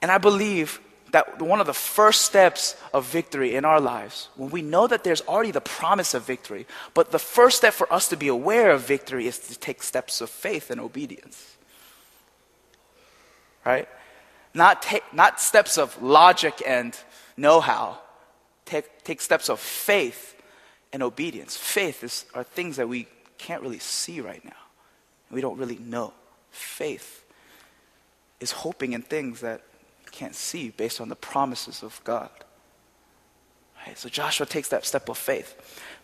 [0.00, 0.80] And I believe
[1.12, 5.04] that one of the first steps of victory in our lives, when we know that
[5.04, 8.70] there's already the promise of victory, but the first step for us to be aware
[8.70, 11.56] of victory is to take steps of faith and obedience.
[13.64, 13.88] Right?
[14.54, 16.98] Not, take, not steps of logic and
[17.36, 17.98] know how.
[18.64, 20.40] Take, take steps of faith
[20.90, 21.54] and obedience.
[21.56, 24.52] Faith is, are things that we can't really see right now.
[25.30, 26.14] We don't really know.
[26.50, 27.24] Faith
[28.40, 29.62] is hoping in things that
[30.04, 32.30] you can't see based on the promises of God.
[33.86, 35.54] Right, so Joshua takes that step of faith.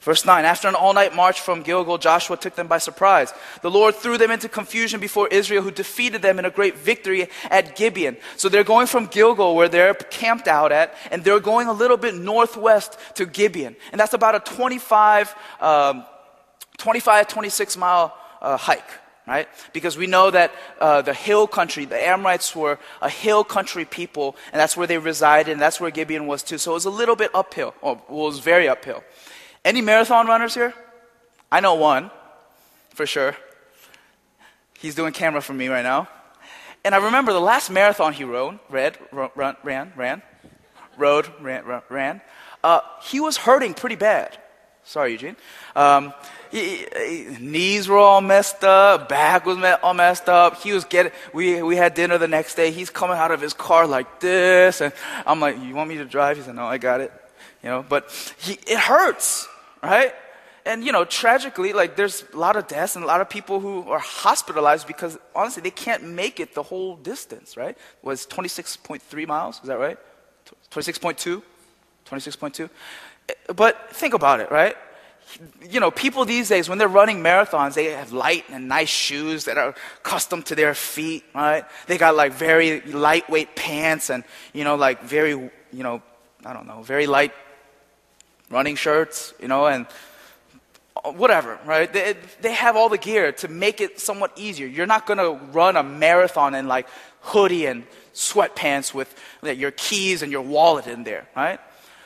[0.01, 3.35] Verse 9 After an all night march from Gilgal, Joshua took them by surprise.
[3.61, 7.29] The Lord threw them into confusion before Israel, who defeated them in a great victory
[7.51, 8.17] at Gibeon.
[8.37, 11.97] So they're going from Gilgal, where they're camped out at, and they're going a little
[11.97, 13.75] bit northwest to Gibeon.
[13.91, 16.05] And that's about a 25, um,
[16.79, 19.49] 25 26 mile uh, hike right?
[19.73, 24.37] Because we know that uh, the hill country, the Amorites were a hill country people,
[24.53, 26.59] and that's where they resided, and that's where Gibeon was too.
[26.59, 27.75] So it was a little bit uphill.
[27.83, 29.03] Oh, well, it was very uphill.
[29.65, 30.75] Any marathon runners here?
[31.51, 32.11] I know one,
[32.91, 33.37] for sure.
[34.79, 36.09] He's doing camera for me right now.
[36.85, 40.23] And I remember the last marathon he rode, read, run, ran, ran,
[40.99, 42.21] rode, ran, ran.
[42.65, 44.37] Uh, he was hurting pretty bad.
[44.85, 45.37] Sorry, Eugene.
[45.77, 46.13] Um,
[46.53, 50.63] knees were all messed up, back was all messed up.
[50.63, 52.71] He was getting, we, we had dinner the next day.
[52.71, 54.81] He's coming out of his car like this.
[54.81, 54.93] And
[55.27, 56.37] I'm like, you want me to drive?
[56.37, 57.13] He said, no, I got it.
[57.63, 59.49] You know, but he, it hurts,
[59.83, 60.15] right?
[60.65, 63.59] And, you know, tragically, like, there's a lot of deaths and a lot of people
[63.59, 67.71] who are hospitalized because, honestly, they can't make it the whole distance, right?
[67.71, 69.99] It was 26.3 miles, is that right?
[70.71, 71.43] 26.2?
[72.07, 72.71] 26.2?
[73.29, 74.77] Eh, but think about it, right?
[75.71, 79.45] You know, people these days, when they're running marathons, they have light and nice shoes
[79.45, 81.65] that are custom to their feet, right?
[81.87, 86.03] They got like very lightweight pants and, you know, like very, you know,
[86.45, 87.33] I don't know, very light
[88.51, 89.87] running shirts, you know, and
[91.03, 91.91] uh, whatever, right?
[91.93, 94.67] They, they have all the gear to make it somewhat easier.
[94.67, 96.87] You're not going to run a marathon in like
[97.21, 101.59] hoodie and sweatpants with like, your keys and your wallet in there, right?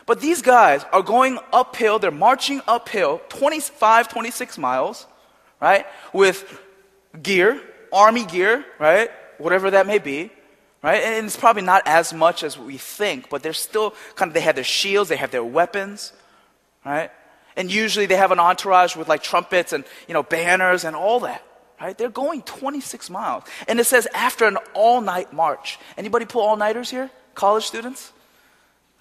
[0.06, 5.06] But these guys are going uphill, they're marching uphill 25, 26 miles,
[5.60, 5.84] right?
[6.12, 6.60] With
[7.20, 7.60] gear,
[7.92, 9.10] army gear, right?
[9.38, 10.30] Whatever that may be,
[10.82, 11.02] right?
[11.02, 14.40] And it's probably not as much as we think, but they're still kind of, they
[14.40, 16.12] have their shields, they have their weapons,
[16.84, 17.10] right?
[17.56, 21.20] And usually they have an entourage with like trumpets and, you know, banners and all
[21.20, 21.42] that.
[21.80, 21.96] Right?
[21.96, 23.44] They're going 26 miles.
[23.68, 25.78] And it says after an all night march.
[25.98, 27.10] Anybody pull all nighters here?
[27.34, 28.12] College students?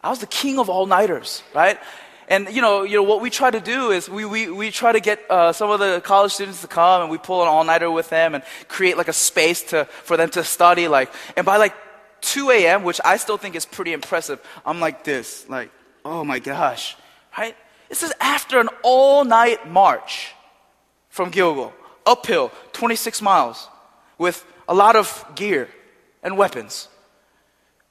[0.06, 1.80] I was the king of all nighters, right?
[2.28, 4.92] And you know, you know what we try to do is we, we, we try
[4.92, 7.64] to get uh, some of the college students to come and we pull an all
[7.64, 10.88] nighter with them and create like a space to for them to study.
[10.88, 11.74] Like, and by like
[12.22, 15.72] 2 a.m., which I still think is pretty impressive, I'm like this, like
[16.06, 16.96] oh my gosh,
[17.36, 17.58] right?
[17.90, 20.34] This is after an all night march
[21.10, 21.74] from Gilgal,
[22.06, 23.68] uphill, 26 miles,
[24.20, 25.68] with a lot of gear
[26.22, 26.90] and weapons.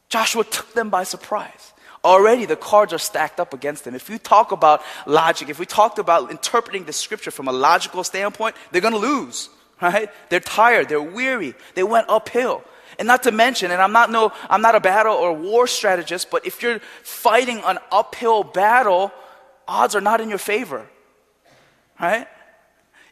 [0.08, 1.73] Joshua took them by surprise.
[2.04, 3.94] Already the cards are stacked up against them.
[3.94, 8.04] If we talk about logic, if we talked about interpreting the scripture from a logical
[8.04, 9.48] standpoint, they're going to lose,
[9.80, 10.10] right?
[10.28, 12.62] They're tired, they're weary, they went uphill.
[12.98, 16.30] And not to mention, and I'm not no, I'm not a battle or war strategist,
[16.30, 19.10] but if you're fighting an uphill battle,
[19.66, 20.86] odds are not in your favor.
[21.98, 22.28] Right?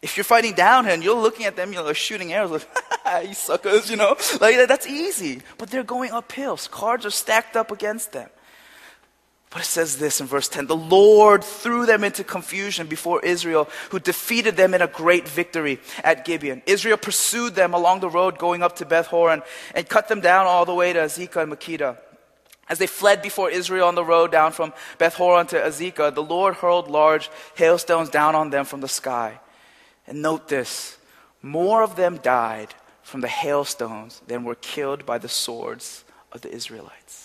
[0.02, 3.35] If you're fighting downhill and you're looking at them, you know, shooting arrows, like, you
[3.35, 5.40] suckers, you know, like that's easy.
[5.59, 6.57] But they're going uphill.
[6.57, 8.28] Cards are stacked up against them.
[9.53, 13.69] But it says this in verse 10 The Lord threw them into confusion before Israel,
[13.91, 16.62] who defeated them in a great victory at Gibeon.
[16.65, 19.43] Israel pursued them along the road going up to Beth Horon
[19.75, 21.99] and cut them down all the way to Azekah and Makkedah.
[22.69, 26.23] As they fled before Israel on the road down from Beth Horon to Azekah, the
[26.23, 29.38] Lord hurled large hailstones down on them from the sky.
[30.07, 30.97] And note this
[31.43, 36.51] more of them died from the hailstones than were killed by the swords of the
[36.51, 37.22] Israelites.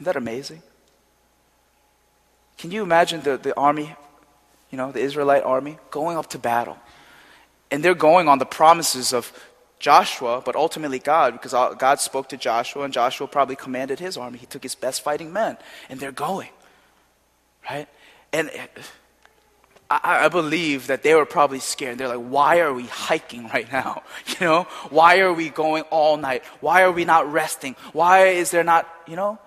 [0.00, 0.62] Isn't that amazing?
[2.56, 3.94] Can you imagine the, the army,
[4.70, 6.78] you know, the Israelite army, going up to battle?
[7.70, 9.30] And they're going on the promises of
[9.78, 14.38] Joshua, but ultimately God, because God spoke to Joshua, and Joshua probably commanded his army.
[14.38, 15.58] He took his best fighting men,
[15.90, 16.48] and they're going.
[17.68, 17.86] Right?
[18.32, 18.80] And uh,
[19.90, 21.98] I, I, believe that they were probably scared.
[21.98, 24.02] They're like, why are we hiking right now?
[24.40, 26.42] You know, why are we going all night?
[26.60, 27.76] Why are we not resting?
[27.92, 29.38] Why is there not, you know?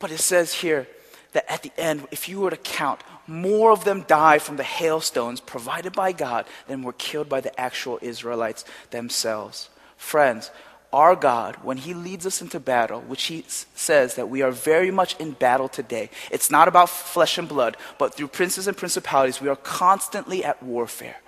[0.00, 0.88] But it says here
[1.32, 4.64] that at the end, if you were to count, more of them died from the
[4.64, 9.68] hailstones provided by God than were killed by the actual Israelites themselves.
[9.96, 10.50] Friends,
[10.92, 14.50] our God, when He leads us into battle, which He s- says that we are
[14.50, 18.76] very much in battle today, it's not about flesh and blood, but through princes and
[18.76, 21.20] principalities, we are constantly at warfare.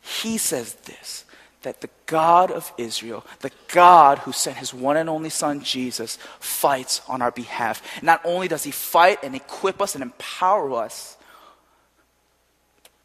[0.00, 1.24] He says this
[1.62, 6.16] that the God of Israel, the God who sent his one and only Son, Jesus,
[6.38, 7.82] fights on our behalf.
[8.02, 11.16] Not only does he fight and equip us and empower us,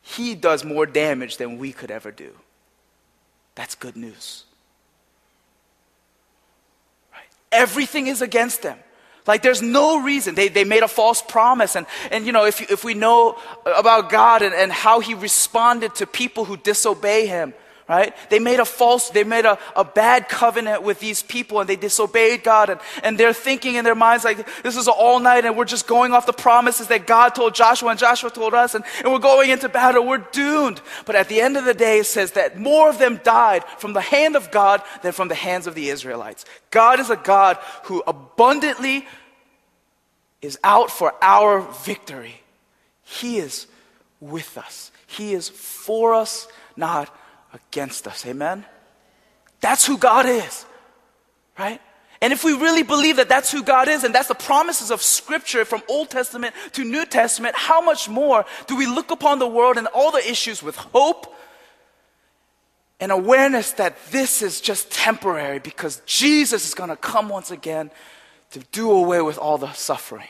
[0.02, 2.32] he does more damage than we could ever do.
[3.56, 4.44] That's good news.
[7.12, 7.24] Right?
[7.52, 8.78] Everything is against them.
[9.28, 10.36] Like there's no reason.
[10.36, 11.76] They, they made a false promise.
[11.76, 15.96] And, and you know, if, if we know about God and, and how he responded
[15.96, 17.54] to people who disobey him,
[17.88, 18.16] right?
[18.30, 21.76] They made a false, they made a, a bad covenant with these people and they
[21.76, 25.56] disobeyed God and, and they're thinking in their minds like, this is all night and
[25.56, 28.84] we're just going off the promises that God told Joshua and Joshua told us and,
[29.04, 30.06] and we're going into battle.
[30.06, 30.82] We're doomed.
[31.06, 33.94] But at the end of the day, it says that more of them died from
[33.94, 36.46] the hand of God than from the hands of the Israelites.
[36.72, 39.06] God is a God who abundantly
[40.42, 42.42] is out for our victory.
[43.04, 43.68] He is
[44.20, 44.92] with us.
[45.06, 47.16] He is for us, not
[47.56, 48.26] against us.
[48.26, 48.66] Amen?
[49.62, 50.66] That's who God is,
[51.58, 51.82] right?
[52.22, 55.02] And if we really believe that that's who God is and that's the promises of
[55.02, 59.48] Scripture from Old Testament to New Testament, how much more do we look upon the
[59.48, 61.34] world and all the issues with hope
[63.00, 67.92] and awareness that this is just temporary because Jesus is going to come once again
[68.52, 70.30] to do away with all the suffering?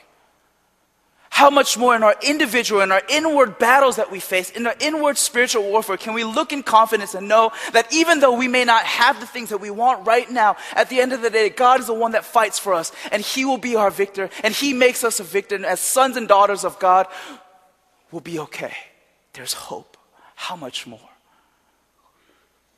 [1.36, 4.76] How much more in our individual, in our inward battles that we face, in our
[4.80, 8.64] inward spiritual warfare, can we look in confidence and know that even though we may
[8.64, 11.50] not have the things that we want right now, at the end of the day,
[11.50, 14.54] God is the one that fights for us, and He will be our victor, and
[14.54, 17.06] He makes us a victor, and as sons and daughters of God,
[18.14, 18.74] we'll be okay.
[19.34, 19.98] There's hope.
[20.36, 21.10] How much more?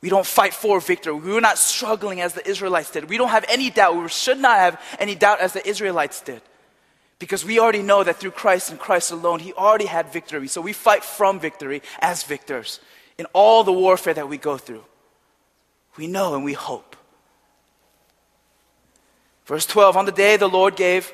[0.01, 1.13] We don't fight for victory.
[1.13, 3.07] We're not struggling as the Israelites did.
[3.07, 4.01] We don't have any doubt.
[4.01, 6.41] We should not have any doubt as the Israelites did.
[7.19, 10.47] Because we already know that through Christ and Christ alone, He already had victory.
[10.47, 12.79] So we fight from victory as victors
[13.17, 14.83] in all the warfare that we go through.
[15.97, 16.95] We know and we hope.
[19.45, 21.11] Verse 12 On the day the Lord gave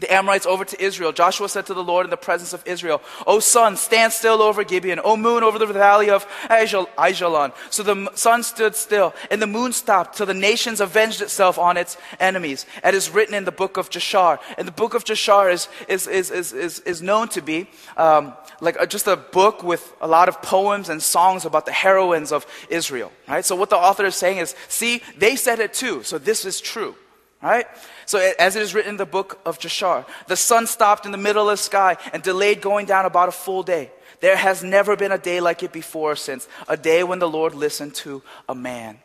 [0.00, 1.12] the Amorites over to Israel.
[1.12, 4.64] Joshua said to the Lord in the presence of Israel, O sun, stand still over
[4.64, 5.00] Gibeon.
[5.02, 7.52] O moon, over the valley of Ajalon.
[7.70, 11.76] So the sun stood still, and the moon stopped, till the nations avenged itself on
[11.76, 12.66] its enemies.
[12.84, 14.38] It is written in the book of Jashar.
[14.56, 18.34] And the book of Jashar is, is, is, is, is, is known to be um,
[18.60, 22.32] like a, just a book with a lot of poems and songs about the heroines
[22.32, 23.12] of Israel.
[23.26, 23.44] Right?
[23.44, 26.60] So what the author is saying is, see, they said it too, so this is
[26.60, 26.94] true.
[27.40, 27.66] Right?
[28.08, 31.18] So, as it is written in the book of Jashar, the sun stopped in the
[31.18, 33.90] middle of the sky and delayed going down about a full day.
[34.20, 37.54] There has never been a day like it before since, a day when the Lord
[37.54, 38.98] listened to a man.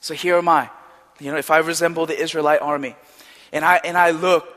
[0.00, 0.70] So here am I.
[1.20, 2.96] You know, if I resemble the Israelite army,
[3.52, 4.48] and I, and I look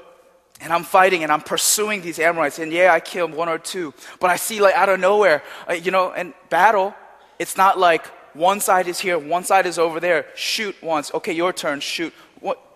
[0.62, 3.94] and I'm fighting and I'm pursuing these Amorites, and yeah, I kill one or two,
[4.22, 6.96] but I see like out of nowhere, uh, you know, and battle,
[7.40, 10.28] it's not like one side is here, one side is over there.
[10.34, 12.14] Shoot once, okay, your turn, shoot.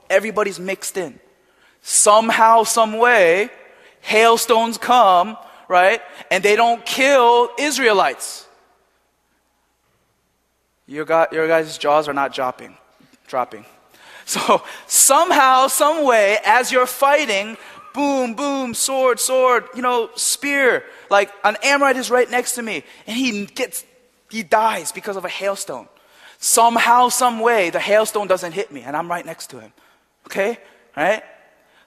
[0.09, 1.19] Everybody's mixed in.
[1.81, 3.49] Somehow, some way,
[4.01, 5.37] hailstones come,
[5.67, 6.01] right,
[6.31, 8.47] and they don't kill Israelites.
[10.87, 12.77] Your, your guys' jaws are not dropping,
[13.27, 13.65] dropping.
[14.27, 17.57] So somehow, some way, as you're fighting,
[17.93, 20.83] boom, boom, sword, sword, you know, spear.
[21.11, 23.85] Like an Amorite is right next to me, and he gets,
[24.31, 25.87] he dies because of a hailstone.
[26.39, 29.71] Somehow, some way, the hailstone doesn't hit me, and I'm right next to him.
[30.25, 30.59] Okay,
[30.95, 31.23] right?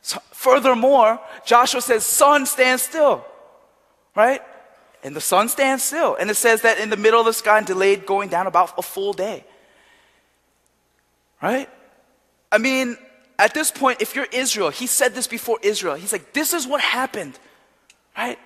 [0.02, 3.24] So, furthermore, Joshua says, "Sun, stand still."
[4.14, 4.40] Right?
[5.04, 6.16] And the sun stands still.
[6.16, 8.74] And it says that in the middle of the sky and delayed going down about
[8.76, 9.44] a full day.
[11.40, 11.68] Right?
[12.50, 12.96] I mean,
[13.38, 15.94] at this point, if you're Israel, he said this before Israel.
[15.94, 17.38] He's like, this is what happened,
[18.16, 18.38] right?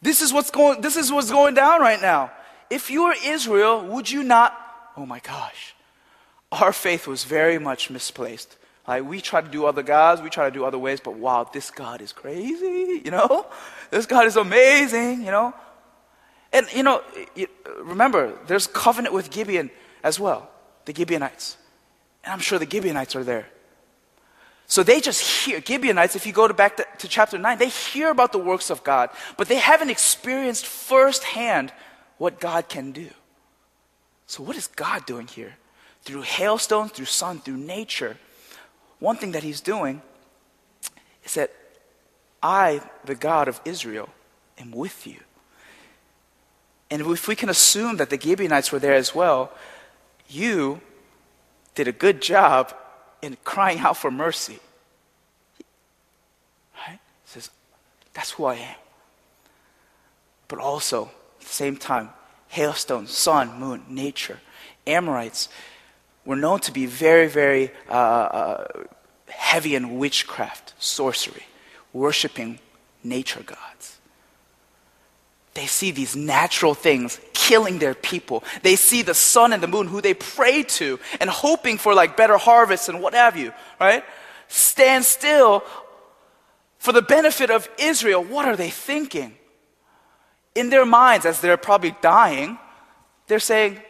[0.00, 2.30] This is what's going, this is what's going down right now.
[2.70, 4.56] If you were Israel, would you not,
[4.96, 5.74] oh my gosh,
[6.52, 8.56] our faith was very much misplaced.
[8.86, 11.48] Like we try to do other gods, we try to do other ways, but wow,
[11.52, 13.46] this God is crazy, you know?
[13.90, 15.54] This God is amazing, you know?
[16.52, 17.02] And you know,
[17.80, 19.70] remember, there's covenant with Gibeon
[20.02, 20.50] as well,
[20.84, 21.56] the Gibeonites.
[22.24, 23.46] And I'm sure the Gibeonites are there.
[24.66, 27.68] So they just hear, Gibeonites, if you go to back to, to, chapter 9, they
[27.68, 31.72] hear about the works of God, but they haven't experienced firsthand
[32.16, 33.10] what God can do.
[34.26, 35.56] So, what is God doing here?
[36.04, 38.16] Through hailstones, through sun, through nature,
[39.02, 40.00] one thing that He's doing
[41.24, 41.50] is that
[42.40, 44.08] I, the God of Israel,
[44.58, 45.16] am with you.
[46.88, 49.52] And if we can assume that the Gibeonites were there as well,
[50.28, 50.80] you
[51.74, 52.74] did a good job
[53.22, 54.60] in crying out for mercy.
[56.86, 57.00] Right?
[57.24, 57.50] He says,
[58.14, 58.76] That's who I am.
[60.46, 61.06] But also,
[61.40, 62.10] at the same time,
[62.48, 64.38] hailstones, sun, moon, nature,
[64.86, 65.48] Amorites
[66.24, 68.66] were known to be very, very uh, uh,
[69.28, 71.44] heavy in witchcraft, sorcery,
[71.92, 72.58] worshiping
[73.02, 73.98] nature gods.
[75.54, 78.42] They see these natural things killing their people.
[78.62, 82.16] They see the sun and the moon who they pray to and hoping for like
[82.16, 84.04] better harvests and what have you, right?
[84.48, 85.62] Stand still
[86.78, 88.24] for the benefit of Israel.
[88.24, 89.34] What are they thinking?
[90.54, 92.58] In their minds, as they're probably dying,
[93.26, 93.80] they're saying,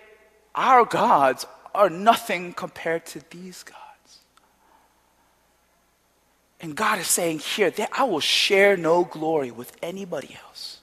[0.55, 3.79] Our gods are nothing compared to these gods.
[6.61, 10.79] And God is saying here that I will share no glory with anybody else.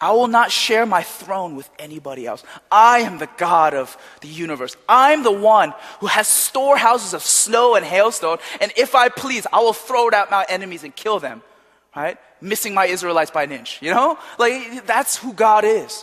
[0.00, 2.42] I will not share my throne with anybody else.
[2.72, 4.74] I am the God of the universe.
[4.88, 9.60] I'm the one who has storehouses of snow and hailstone, and if I please, I
[9.60, 11.42] will throw it at my enemies and kill them.
[11.94, 12.16] Right?
[12.40, 13.82] Missing my Israelites by an inch.
[13.82, 14.18] You know?
[14.38, 16.02] Like, that's who God is.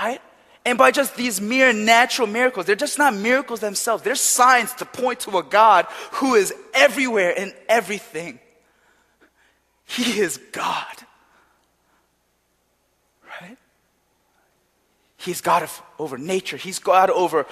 [0.00, 0.22] Right?
[0.64, 4.02] And by just these mere natural miracles, they're just not miracles themselves.
[4.02, 8.38] They're signs to point to a God who is everywhere in everything.
[9.84, 10.96] He is God.
[13.40, 13.58] Right?
[15.16, 16.56] He's God of, over nature.
[16.56, 17.46] He's God over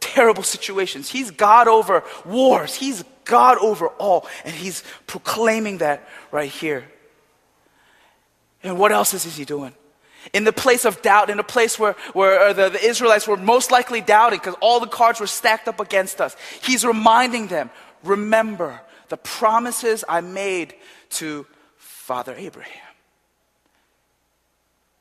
[0.00, 1.10] terrible situations.
[1.10, 2.74] He's God over wars.
[2.74, 4.26] He's God over all.
[4.44, 6.84] And he's proclaiming that right here.
[8.62, 9.74] And what else is he doing?
[10.32, 13.36] In the place of doubt, in a place where, where uh, the, the Israelites were
[13.36, 17.70] most likely doubting because all the cards were stacked up against us, he's reminding them
[18.02, 20.74] remember the promises I made
[21.10, 21.46] to
[21.76, 22.80] Father Abraham.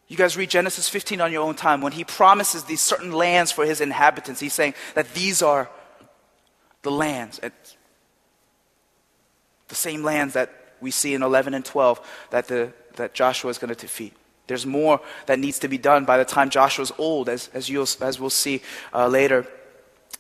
[0.07, 1.81] You guys read Genesis 15 on your own time.
[1.81, 5.69] When he promises these certain lands for his inhabitants, he's saying that these are
[6.83, 7.39] the lands,
[9.67, 13.57] the same lands that we see in 11 and 12 that, the, that Joshua is
[13.57, 14.13] going to defeat.
[14.47, 17.87] There's more that needs to be done by the time Joshua's old, as, as, you'll,
[18.01, 18.61] as we'll see
[18.93, 19.47] uh, later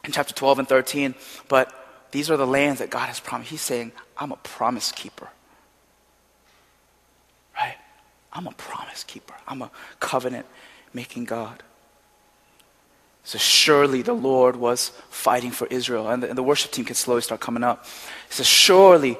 [0.05, 1.15] in chapter 12 and 13.
[1.47, 1.73] But
[2.11, 3.51] these are the lands that God has promised.
[3.51, 5.29] He's saying, I'm a promise keeper.
[7.55, 7.75] Right?
[8.31, 9.35] I'm a promise keeper.
[9.47, 10.45] I'm a covenant
[10.93, 11.63] making God.
[13.23, 16.09] So surely the Lord was fighting for Israel.
[16.09, 17.85] And the, and the, worship team can slowly start coming up.
[18.27, 19.17] He says, surely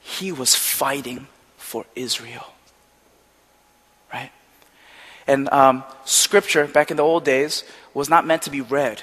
[0.00, 1.26] he was fighting
[1.56, 2.46] for Israel.
[4.12, 4.30] Right?
[5.26, 9.02] And um, scripture, back in the old days, was not meant to be read.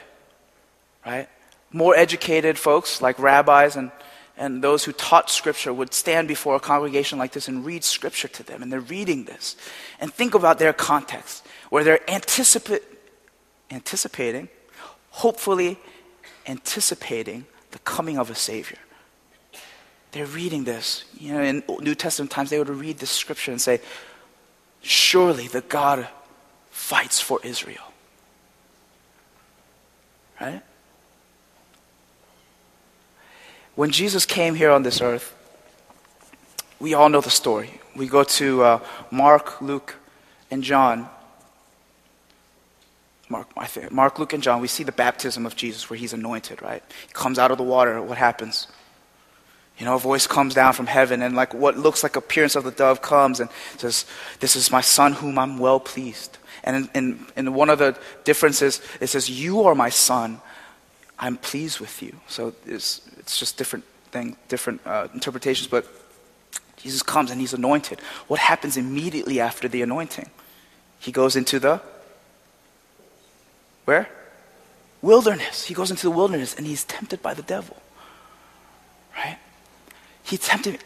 [1.05, 1.30] Right?
[1.72, 3.91] More educated folks, like rabbis and
[4.38, 8.28] and those who taught Scripture would stand before a congregation like this and read Scripture
[8.28, 8.62] to them.
[8.62, 9.55] And they're reading this.
[9.99, 12.84] And think about their context, where they're anticipa-
[13.72, 14.47] anticipating,
[15.10, 15.80] hopefully
[16.45, 18.78] anticipating the coming of a Savior.
[20.12, 21.03] they're reading this.
[21.20, 23.82] You know, in New Testament times, they would read this scripture and say,
[24.88, 26.08] Surely the God
[26.72, 27.84] fights for Israel.
[30.40, 30.62] Right?
[33.76, 35.36] When Jesus came here on this earth,
[36.80, 37.82] we all know the story.
[37.98, 38.80] We go to uh,
[39.12, 39.96] Mark, Luke,
[40.50, 41.10] and John.
[43.28, 43.50] Mark,
[43.92, 46.82] Mark, Luke, and John, we see the baptism of Jesus where he's anointed, right?
[47.06, 48.02] He comes out of the water.
[48.02, 48.68] What happens?
[49.78, 52.63] You know, a voice comes down from heaven, and like what looks like appearance of
[52.63, 54.05] the dove comes and says,
[54.39, 56.38] This is my son whom I'm well pleased.
[56.63, 60.41] And in, in, in one of the differences, it says, You are my son.
[61.19, 62.15] I'm pleased with you.
[62.28, 65.67] So it's, it's just different thing, different uh, interpretations.
[65.67, 65.88] But
[66.78, 67.99] Jesus comes and he's anointed.
[68.28, 70.30] What happens immediately after the anointing?
[70.99, 71.82] He goes into the
[73.86, 74.09] where?
[75.01, 75.65] Wilderness.
[75.65, 77.78] He goes into the wilderness and he's tempted by the devil.
[79.15, 79.38] Right?
[80.28, 80.80] He tempted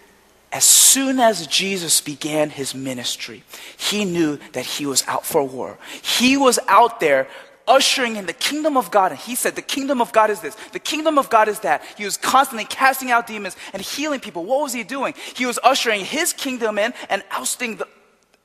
[0.52, 3.44] as soon as Jesus began his ministry,
[3.78, 5.78] he knew that he was out for war.
[6.02, 7.28] He was out there
[7.68, 9.12] ushering in the kingdom of God.
[9.12, 11.84] And he said, The kingdom of God is this, the kingdom of God is that.
[11.98, 14.44] He was constantly casting out demons and healing people.
[14.44, 15.14] What was he doing?
[15.36, 17.88] He was ushering his kingdom in and ousting the,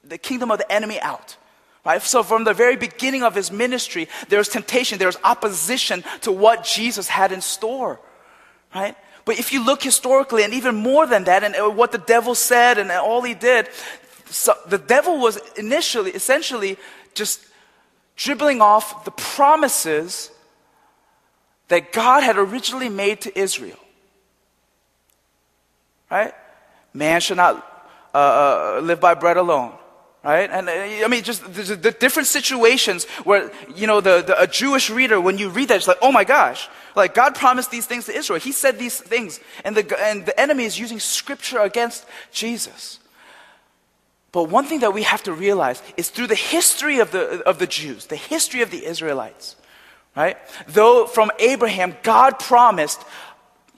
[0.04, 1.36] the kingdom of the enemy out.
[1.84, 2.00] Right?
[2.02, 6.30] So from the very beginning of his ministry, there was temptation, there was opposition to
[6.30, 7.98] what Jesus had in store.
[8.72, 8.96] Right?
[9.26, 12.34] But if you look historically, and even more than that, and uh, what the devil
[12.34, 13.68] said and all he did,
[14.26, 16.78] so the devil was initially, essentially,
[17.12, 17.44] just
[18.14, 20.30] dribbling off the promises
[21.68, 23.78] that God had originally made to Israel.
[26.08, 26.32] Right?
[26.94, 27.56] Man should not
[28.14, 29.72] uh, uh, live by bread alone.
[30.26, 30.50] Right?
[30.50, 30.72] And uh,
[31.04, 35.20] I mean, just the, the, different situations where, you know, the, the, a Jewish reader,
[35.20, 38.12] when you read that, it's like, oh my gosh, like God promised these things to
[38.12, 38.40] Israel.
[38.40, 39.38] He said these things.
[39.64, 42.98] And the, and the enemy is using scripture against Jesus.
[44.32, 47.60] But one thing that we have to realize is through the history of the, of
[47.60, 49.54] the Jews, the history of the Israelites,
[50.16, 50.36] right?
[50.66, 53.00] Though from Abraham, God promised,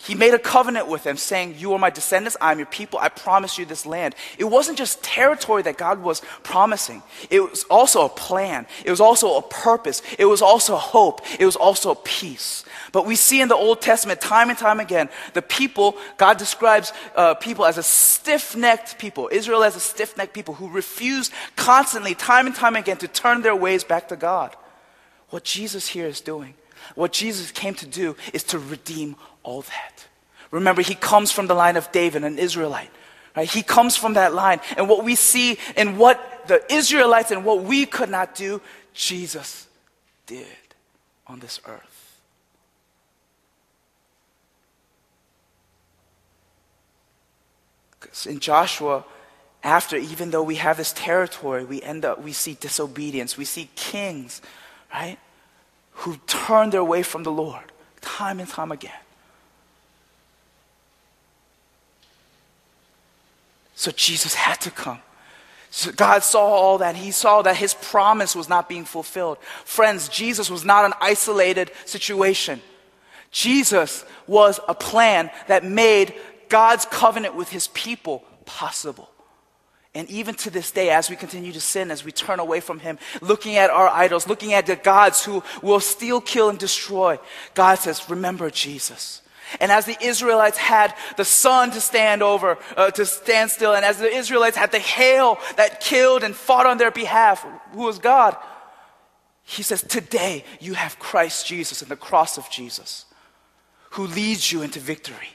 [0.01, 3.01] he made a covenant with them saying, You are my descendants, I am your people,
[3.01, 4.15] I promise you this land.
[4.39, 9.01] It wasn't just territory that God was promising, it was also a plan, it was
[9.01, 12.65] also a purpose, it was also hope, it was also peace.
[12.93, 16.93] But we see in the Old Testament time and time again, the people, God describes
[17.17, 21.31] uh, people as a stiff necked people, Israel as a stiff necked people who refuse
[21.57, 24.55] constantly, time and time again, to turn their ways back to God.
[25.31, 26.55] What Jesus here is doing,
[26.95, 30.07] what Jesus came to do, is to redeem all that.
[30.51, 32.91] Remember, he comes from the line of David, an Israelite.
[33.37, 33.49] Right?
[33.49, 34.61] He comes from that line.
[34.77, 38.61] And what we see in what the Israelites and what we could not do,
[38.95, 39.67] Jesus
[40.27, 40.47] did
[41.27, 42.21] on this earth.
[48.01, 49.05] Because in Joshua,
[49.63, 53.37] after, even though we have this territory, we end up, we see disobedience.
[53.37, 54.41] We see kings,
[54.93, 55.19] right,
[55.93, 58.93] who turn their way from the Lord time and time again.
[63.79, 64.99] So Jesus had to come.
[65.71, 66.97] So God saw all that.
[66.97, 69.39] He saw that his promise was not being fulfilled.
[69.65, 72.61] Friends, Jesus was not an isolated situation.
[73.31, 76.13] Jesus was a plan that made
[76.49, 79.09] God's covenant with his people possible.
[79.95, 82.81] And even to this day, as we continue to sin, as we turn away from
[82.81, 87.19] Him, looking at our idols, looking at the gods who will steal, kill, and destroy,
[87.55, 89.23] God says, Remember Jesus.
[89.61, 93.85] And as the Israelites had the sun to stand over, uh, to stand still, and
[93.85, 97.99] as the Israelites had the hail that killed and fought on their behalf, who was
[97.99, 98.37] God,
[99.45, 103.07] He says, Today you have Christ Jesus and the cross of Jesus,
[103.91, 105.29] who leads you into victory.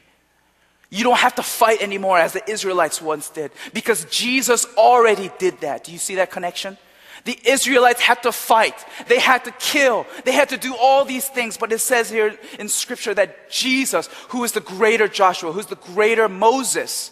[0.90, 5.60] You don't have to fight anymore as the Israelites once did because Jesus already did
[5.62, 5.84] that.
[5.84, 6.78] Do you see that connection?
[7.26, 8.86] The Israelites had to fight.
[9.08, 10.06] They had to kill.
[10.26, 11.56] They had to do all these things.
[11.56, 15.76] But it says here in scripture that Jesus, who is the greater Joshua, who's the
[15.76, 17.12] greater Moses,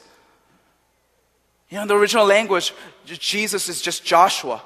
[1.69, 2.73] you know, in the original language,
[3.05, 4.61] Jesus is just Joshua,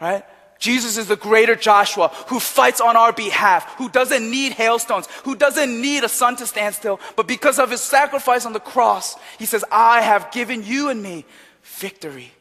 [0.00, 0.22] right?
[0.58, 5.36] Jesus is the greater Joshua who fights on our behalf, who doesn't need hailstones, who
[5.36, 9.16] doesn't need a sun to stand still, but because of his sacrifice on the cross,
[9.38, 11.24] he says, I have given you and me
[11.62, 12.32] victory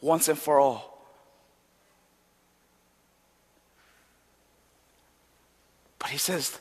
[0.00, 0.96] once and for all.
[5.98, 6.58] But he says,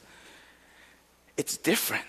[1.38, 2.06] it's different.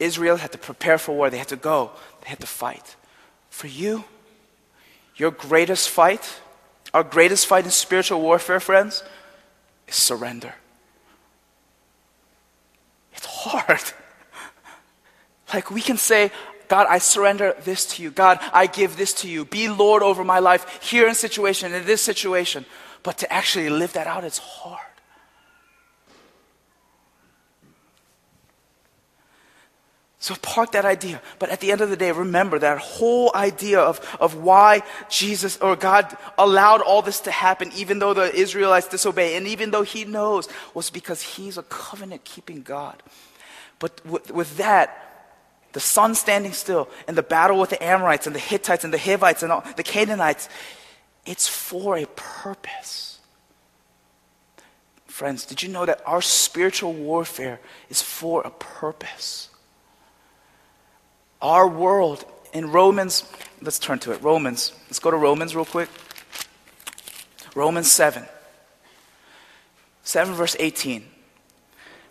[0.00, 2.96] Israel had to prepare for war, they had to go, they had to fight.
[3.48, 4.04] For you,
[5.16, 6.40] your greatest fight
[6.96, 9.02] our greatest fight in spiritual warfare, friends,
[9.86, 10.54] is surrender.
[13.12, 13.82] It's hard.
[15.54, 16.32] Like we can say,
[16.66, 18.10] God, I surrender this to you.
[18.10, 19.44] God, I give this to you.
[19.44, 22.66] Be Lord over my life here in situation, in this situation.
[23.04, 24.85] But to actually live that out, it's hard.
[30.18, 31.20] So park that idea.
[31.38, 35.58] But at the end of the day, remember that whole idea of, of why Jesus
[35.58, 39.82] or God allowed all this to happen, even though the Israelites disobey, and even though
[39.82, 43.02] he knows, was because he's a covenant keeping God.
[43.78, 45.02] But with, with that,
[45.74, 48.98] the sun standing still, and the battle with the Amorites and the Hittites and the
[48.98, 50.48] Hivites and all, the Canaanites,
[51.26, 53.20] it's for a purpose.
[55.06, 57.60] Friends, did you know that our spiritual warfare
[57.90, 59.50] is for a purpose?
[61.40, 63.24] Our world in Romans,
[63.60, 64.22] let's turn to it.
[64.22, 64.72] Romans.
[64.86, 65.88] Let's go to Romans real quick.
[67.54, 68.24] Romans 7.
[70.02, 71.04] 7 verse 18.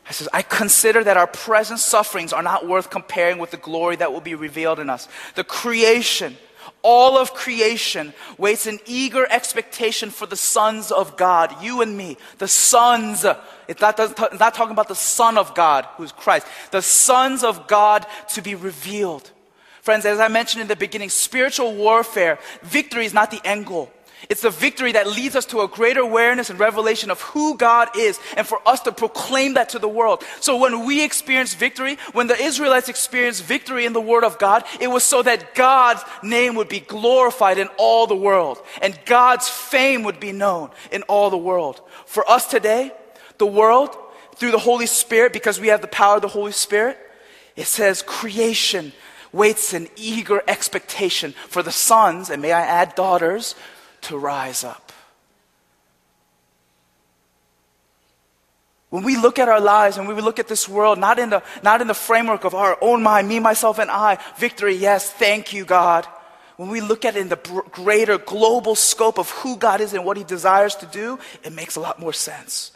[0.07, 3.95] It says, I consider that our present sufferings are not worth comparing with the glory
[3.95, 5.07] that will be revealed in us.
[5.33, 6.37] The creation,
[6.81, 12.17] all of creation waits in eager expectation for the sons of God, you and me,
[12.37, 13.25] the sons.
[13.67, 17.67] It's not, it's not talking about the Son of God, who's Christ, the sons of
[17.67, 19.31] God to be revealed.
[19.81, 23.91] Friends, as I mentioned in the beginning, spiritual warfare, victory is not the end goal.
[24.29, 27.89] It's the victory that leads us to a greater awareness and revelation of who God
[27.97, 30.23] is and for us to proclaim that to the world.
[30.39, 34.63] So when we experience victory, when the Israelites experienced victory in the Word of God,
[34.79, 39.47] it was so that God's name would be glorified in all the world and God's
[39.47, 41.81] fame would be known in all the world.
[42.05, 42.91] For us today,
[43.37, 43.95] the world,
[44.35, 46.97] through the Holy Spirit, because we have the power of the Holy Spirit,
[47.55, 48.91] it says creation
[49.31, 53.55] waits in eager expectation for the sons, and may I add daughters,
[54.05, 54.91] to rise up.
[58.89, 61.43] When we look at our lives and we look at this world, not in, the,
[61.63, 65.51] not in the framework of our own mind, me, myself, and I, victory, yes, thank
[65.51, 66.05] you, God.
[66.55, 67.35] When we look at it in the
[67.71, 71.75] greater global scope of who God is and what He desires to do, it makes
[71.75, 72.71] a lot more sense.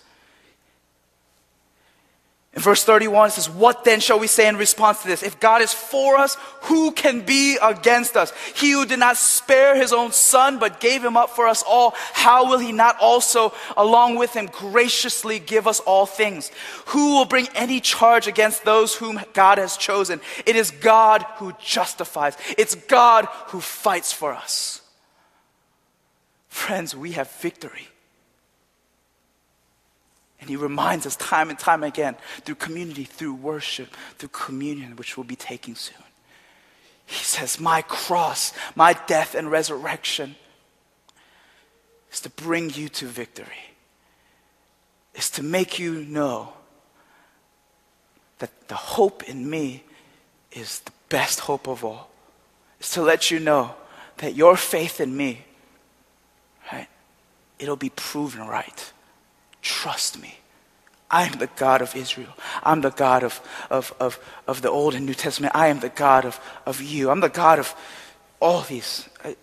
[2.59, 5.23] In verse 31, it says, What then shall we say in response to this?
[5.23, 8.33] If God is for us, who can be against us?
[8.53, 11.93] He who did not spare his own son, but gave him up for us all,
[12.11, 16.51] how will he not also, along with him, graciously give us all things?
[16.87, 20.19] Who will bring any charge against those whom God has chosen?
[20.45, 24.81] It is God who justifies, it's God who fights for us.
[26.49, 27.87] Friends, we have victory.
[30.39, 35.17] And he reminds us time and time again through community, through worship, through communion, which
[35.17, 35.97] we'll be taking soon.
[37.05, 40.35] He says, My cross, my death and resurrection
[42.11, 43.73] is to bring you to victory,
[45.15, 46.53] is to make you know
[48.37, 49.83] that the hope in me
[50.51, 52.09] is the best hope of all,
[52.79, 53.73] is to let you know
[54.17, 55.45] that your faith in me,
[56.71, 56.87] right,
[57.57, 58.93] it'll be proven right.
[59.61, 60.39] Trust me.
[61.11, 62.35] I am the God of Israel.
[62.61, 65.55] I'm the God of, of, of, of the Old and New Testament.
[65.55, 67.09] I am the God of, of you.
[67.09, 67.75] I'm the God of
[68.39, 69.09] all these.
[69.23, 69.35] I,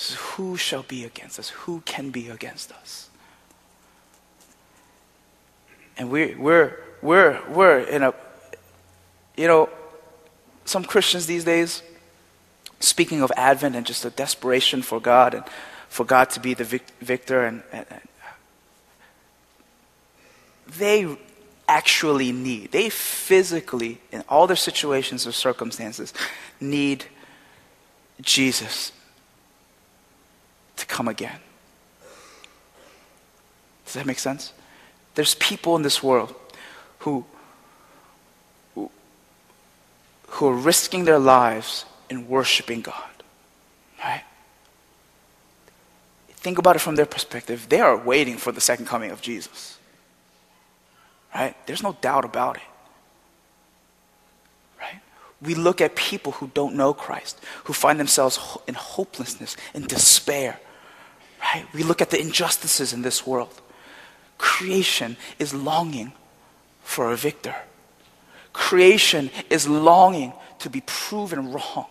[0.00, 1.50] So who shall be against us?
[1.50, 3.10] Who can be against us?
[5.98, 8.14] And we're, we're, we're, we're in a,
[9.36, 9.68] you know,
[10.64, 11.82] some Christians these days,
[12.80, 15.44] speaking of Advent and just a desperation for God and
[15.88, 18.00] for God to be the vic- victor, and, and, and
[20.78, 21.16] they
[21.68, 26.12] actually need, they physically, in all their situations or circumstances,
[26.60, 27.04] need
[28.20, 28.92] Jesus
[30.76, 31.38] to come again.
[33.84, 34.52] Does that make sense?
[35.16, 36.34] There's people in this world
[37.00, 37.24] who,
[38.74, 38.90] who,
[40.28, 43.10] who are risking their lives in worshiping God.
[44.02, 44.24] Right?
[46.28, 47.66] Think about it from their perspective.
[47.68, 49.78] They are waiting for the second coming of Jesus.
[51.34, 51.54] Right?
[51.66, 52.62] There's no doubt about it.
[54.80, 55.00] Right?
[55.40, 60.58] We look at people who don't know Christ, who find themselves in hopelessness, in despair.
[61.40, 61.64] Right?
[61.72, 63.60] We look at the injustices in this world.
[64.38, 66.12] Creation is longing
[66.82, 67.54] for a victor.
[68.52, 71.86] Creation is longing to be proven wrong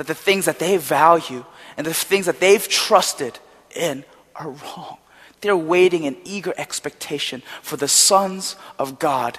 [0.00, 1.44] that the things that they value
[1.76, 3.38] and the things that they've trusted
[3.76, 4.02] in
[4.34, 4.96] are wrong.
[5.42, 9.38] They're waiting in eager expectation for the sons of God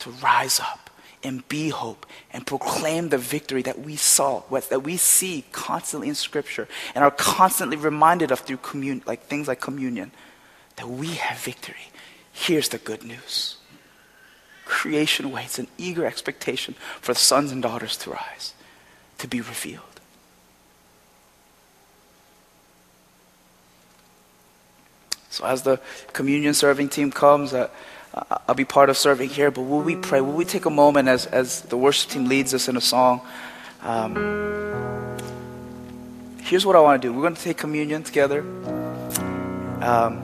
[0.00, 0.90] to rise up
[1.22, 6.16] and be hope and proclaim the victory that we saw, that we see constantly in
[6.16, 10.10] Scripture and are constantly reminded of through commun- like things like communion.
[10.76, 11.92] that we have victory.
[12.32, 13.58] Here's the good news.
[14.64, 18.54] Creation waits in eager expectation for the sons and daughters to rise,
[19.18, 19.91] to be revealed.
[25.32, 25.80] So as the
[26.12, 27.68] communion serving team comes, uh,
[28.46, 30.20] I'll be part of serving here, but will we pray?
[30.20, 33.22] Will we take a moment as, as the worship team leads us in a song?
[33.80, 35.16] Um,
[36.42, 37.14] here's what I want to do.
[37.14, 38.42] We're going to take communion together.
[39.80, 40.22] Um,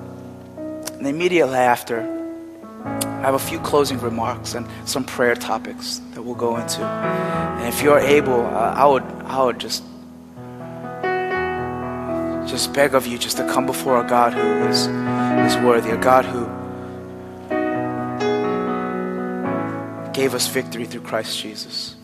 [0.99, 2.03] and immediately after,
[2.85, 6.83] I have a few closing remarks and some prayer topics that we'll go into.
[6.83, 9.83] And if you're able, uh, I would, I would just,
[12.49, 15.99] just beg of you just to come before a God who is, is worthy, a
[15.99, 16.47] God who
[20.13, 21.98] gave us victory through Christ Jesus.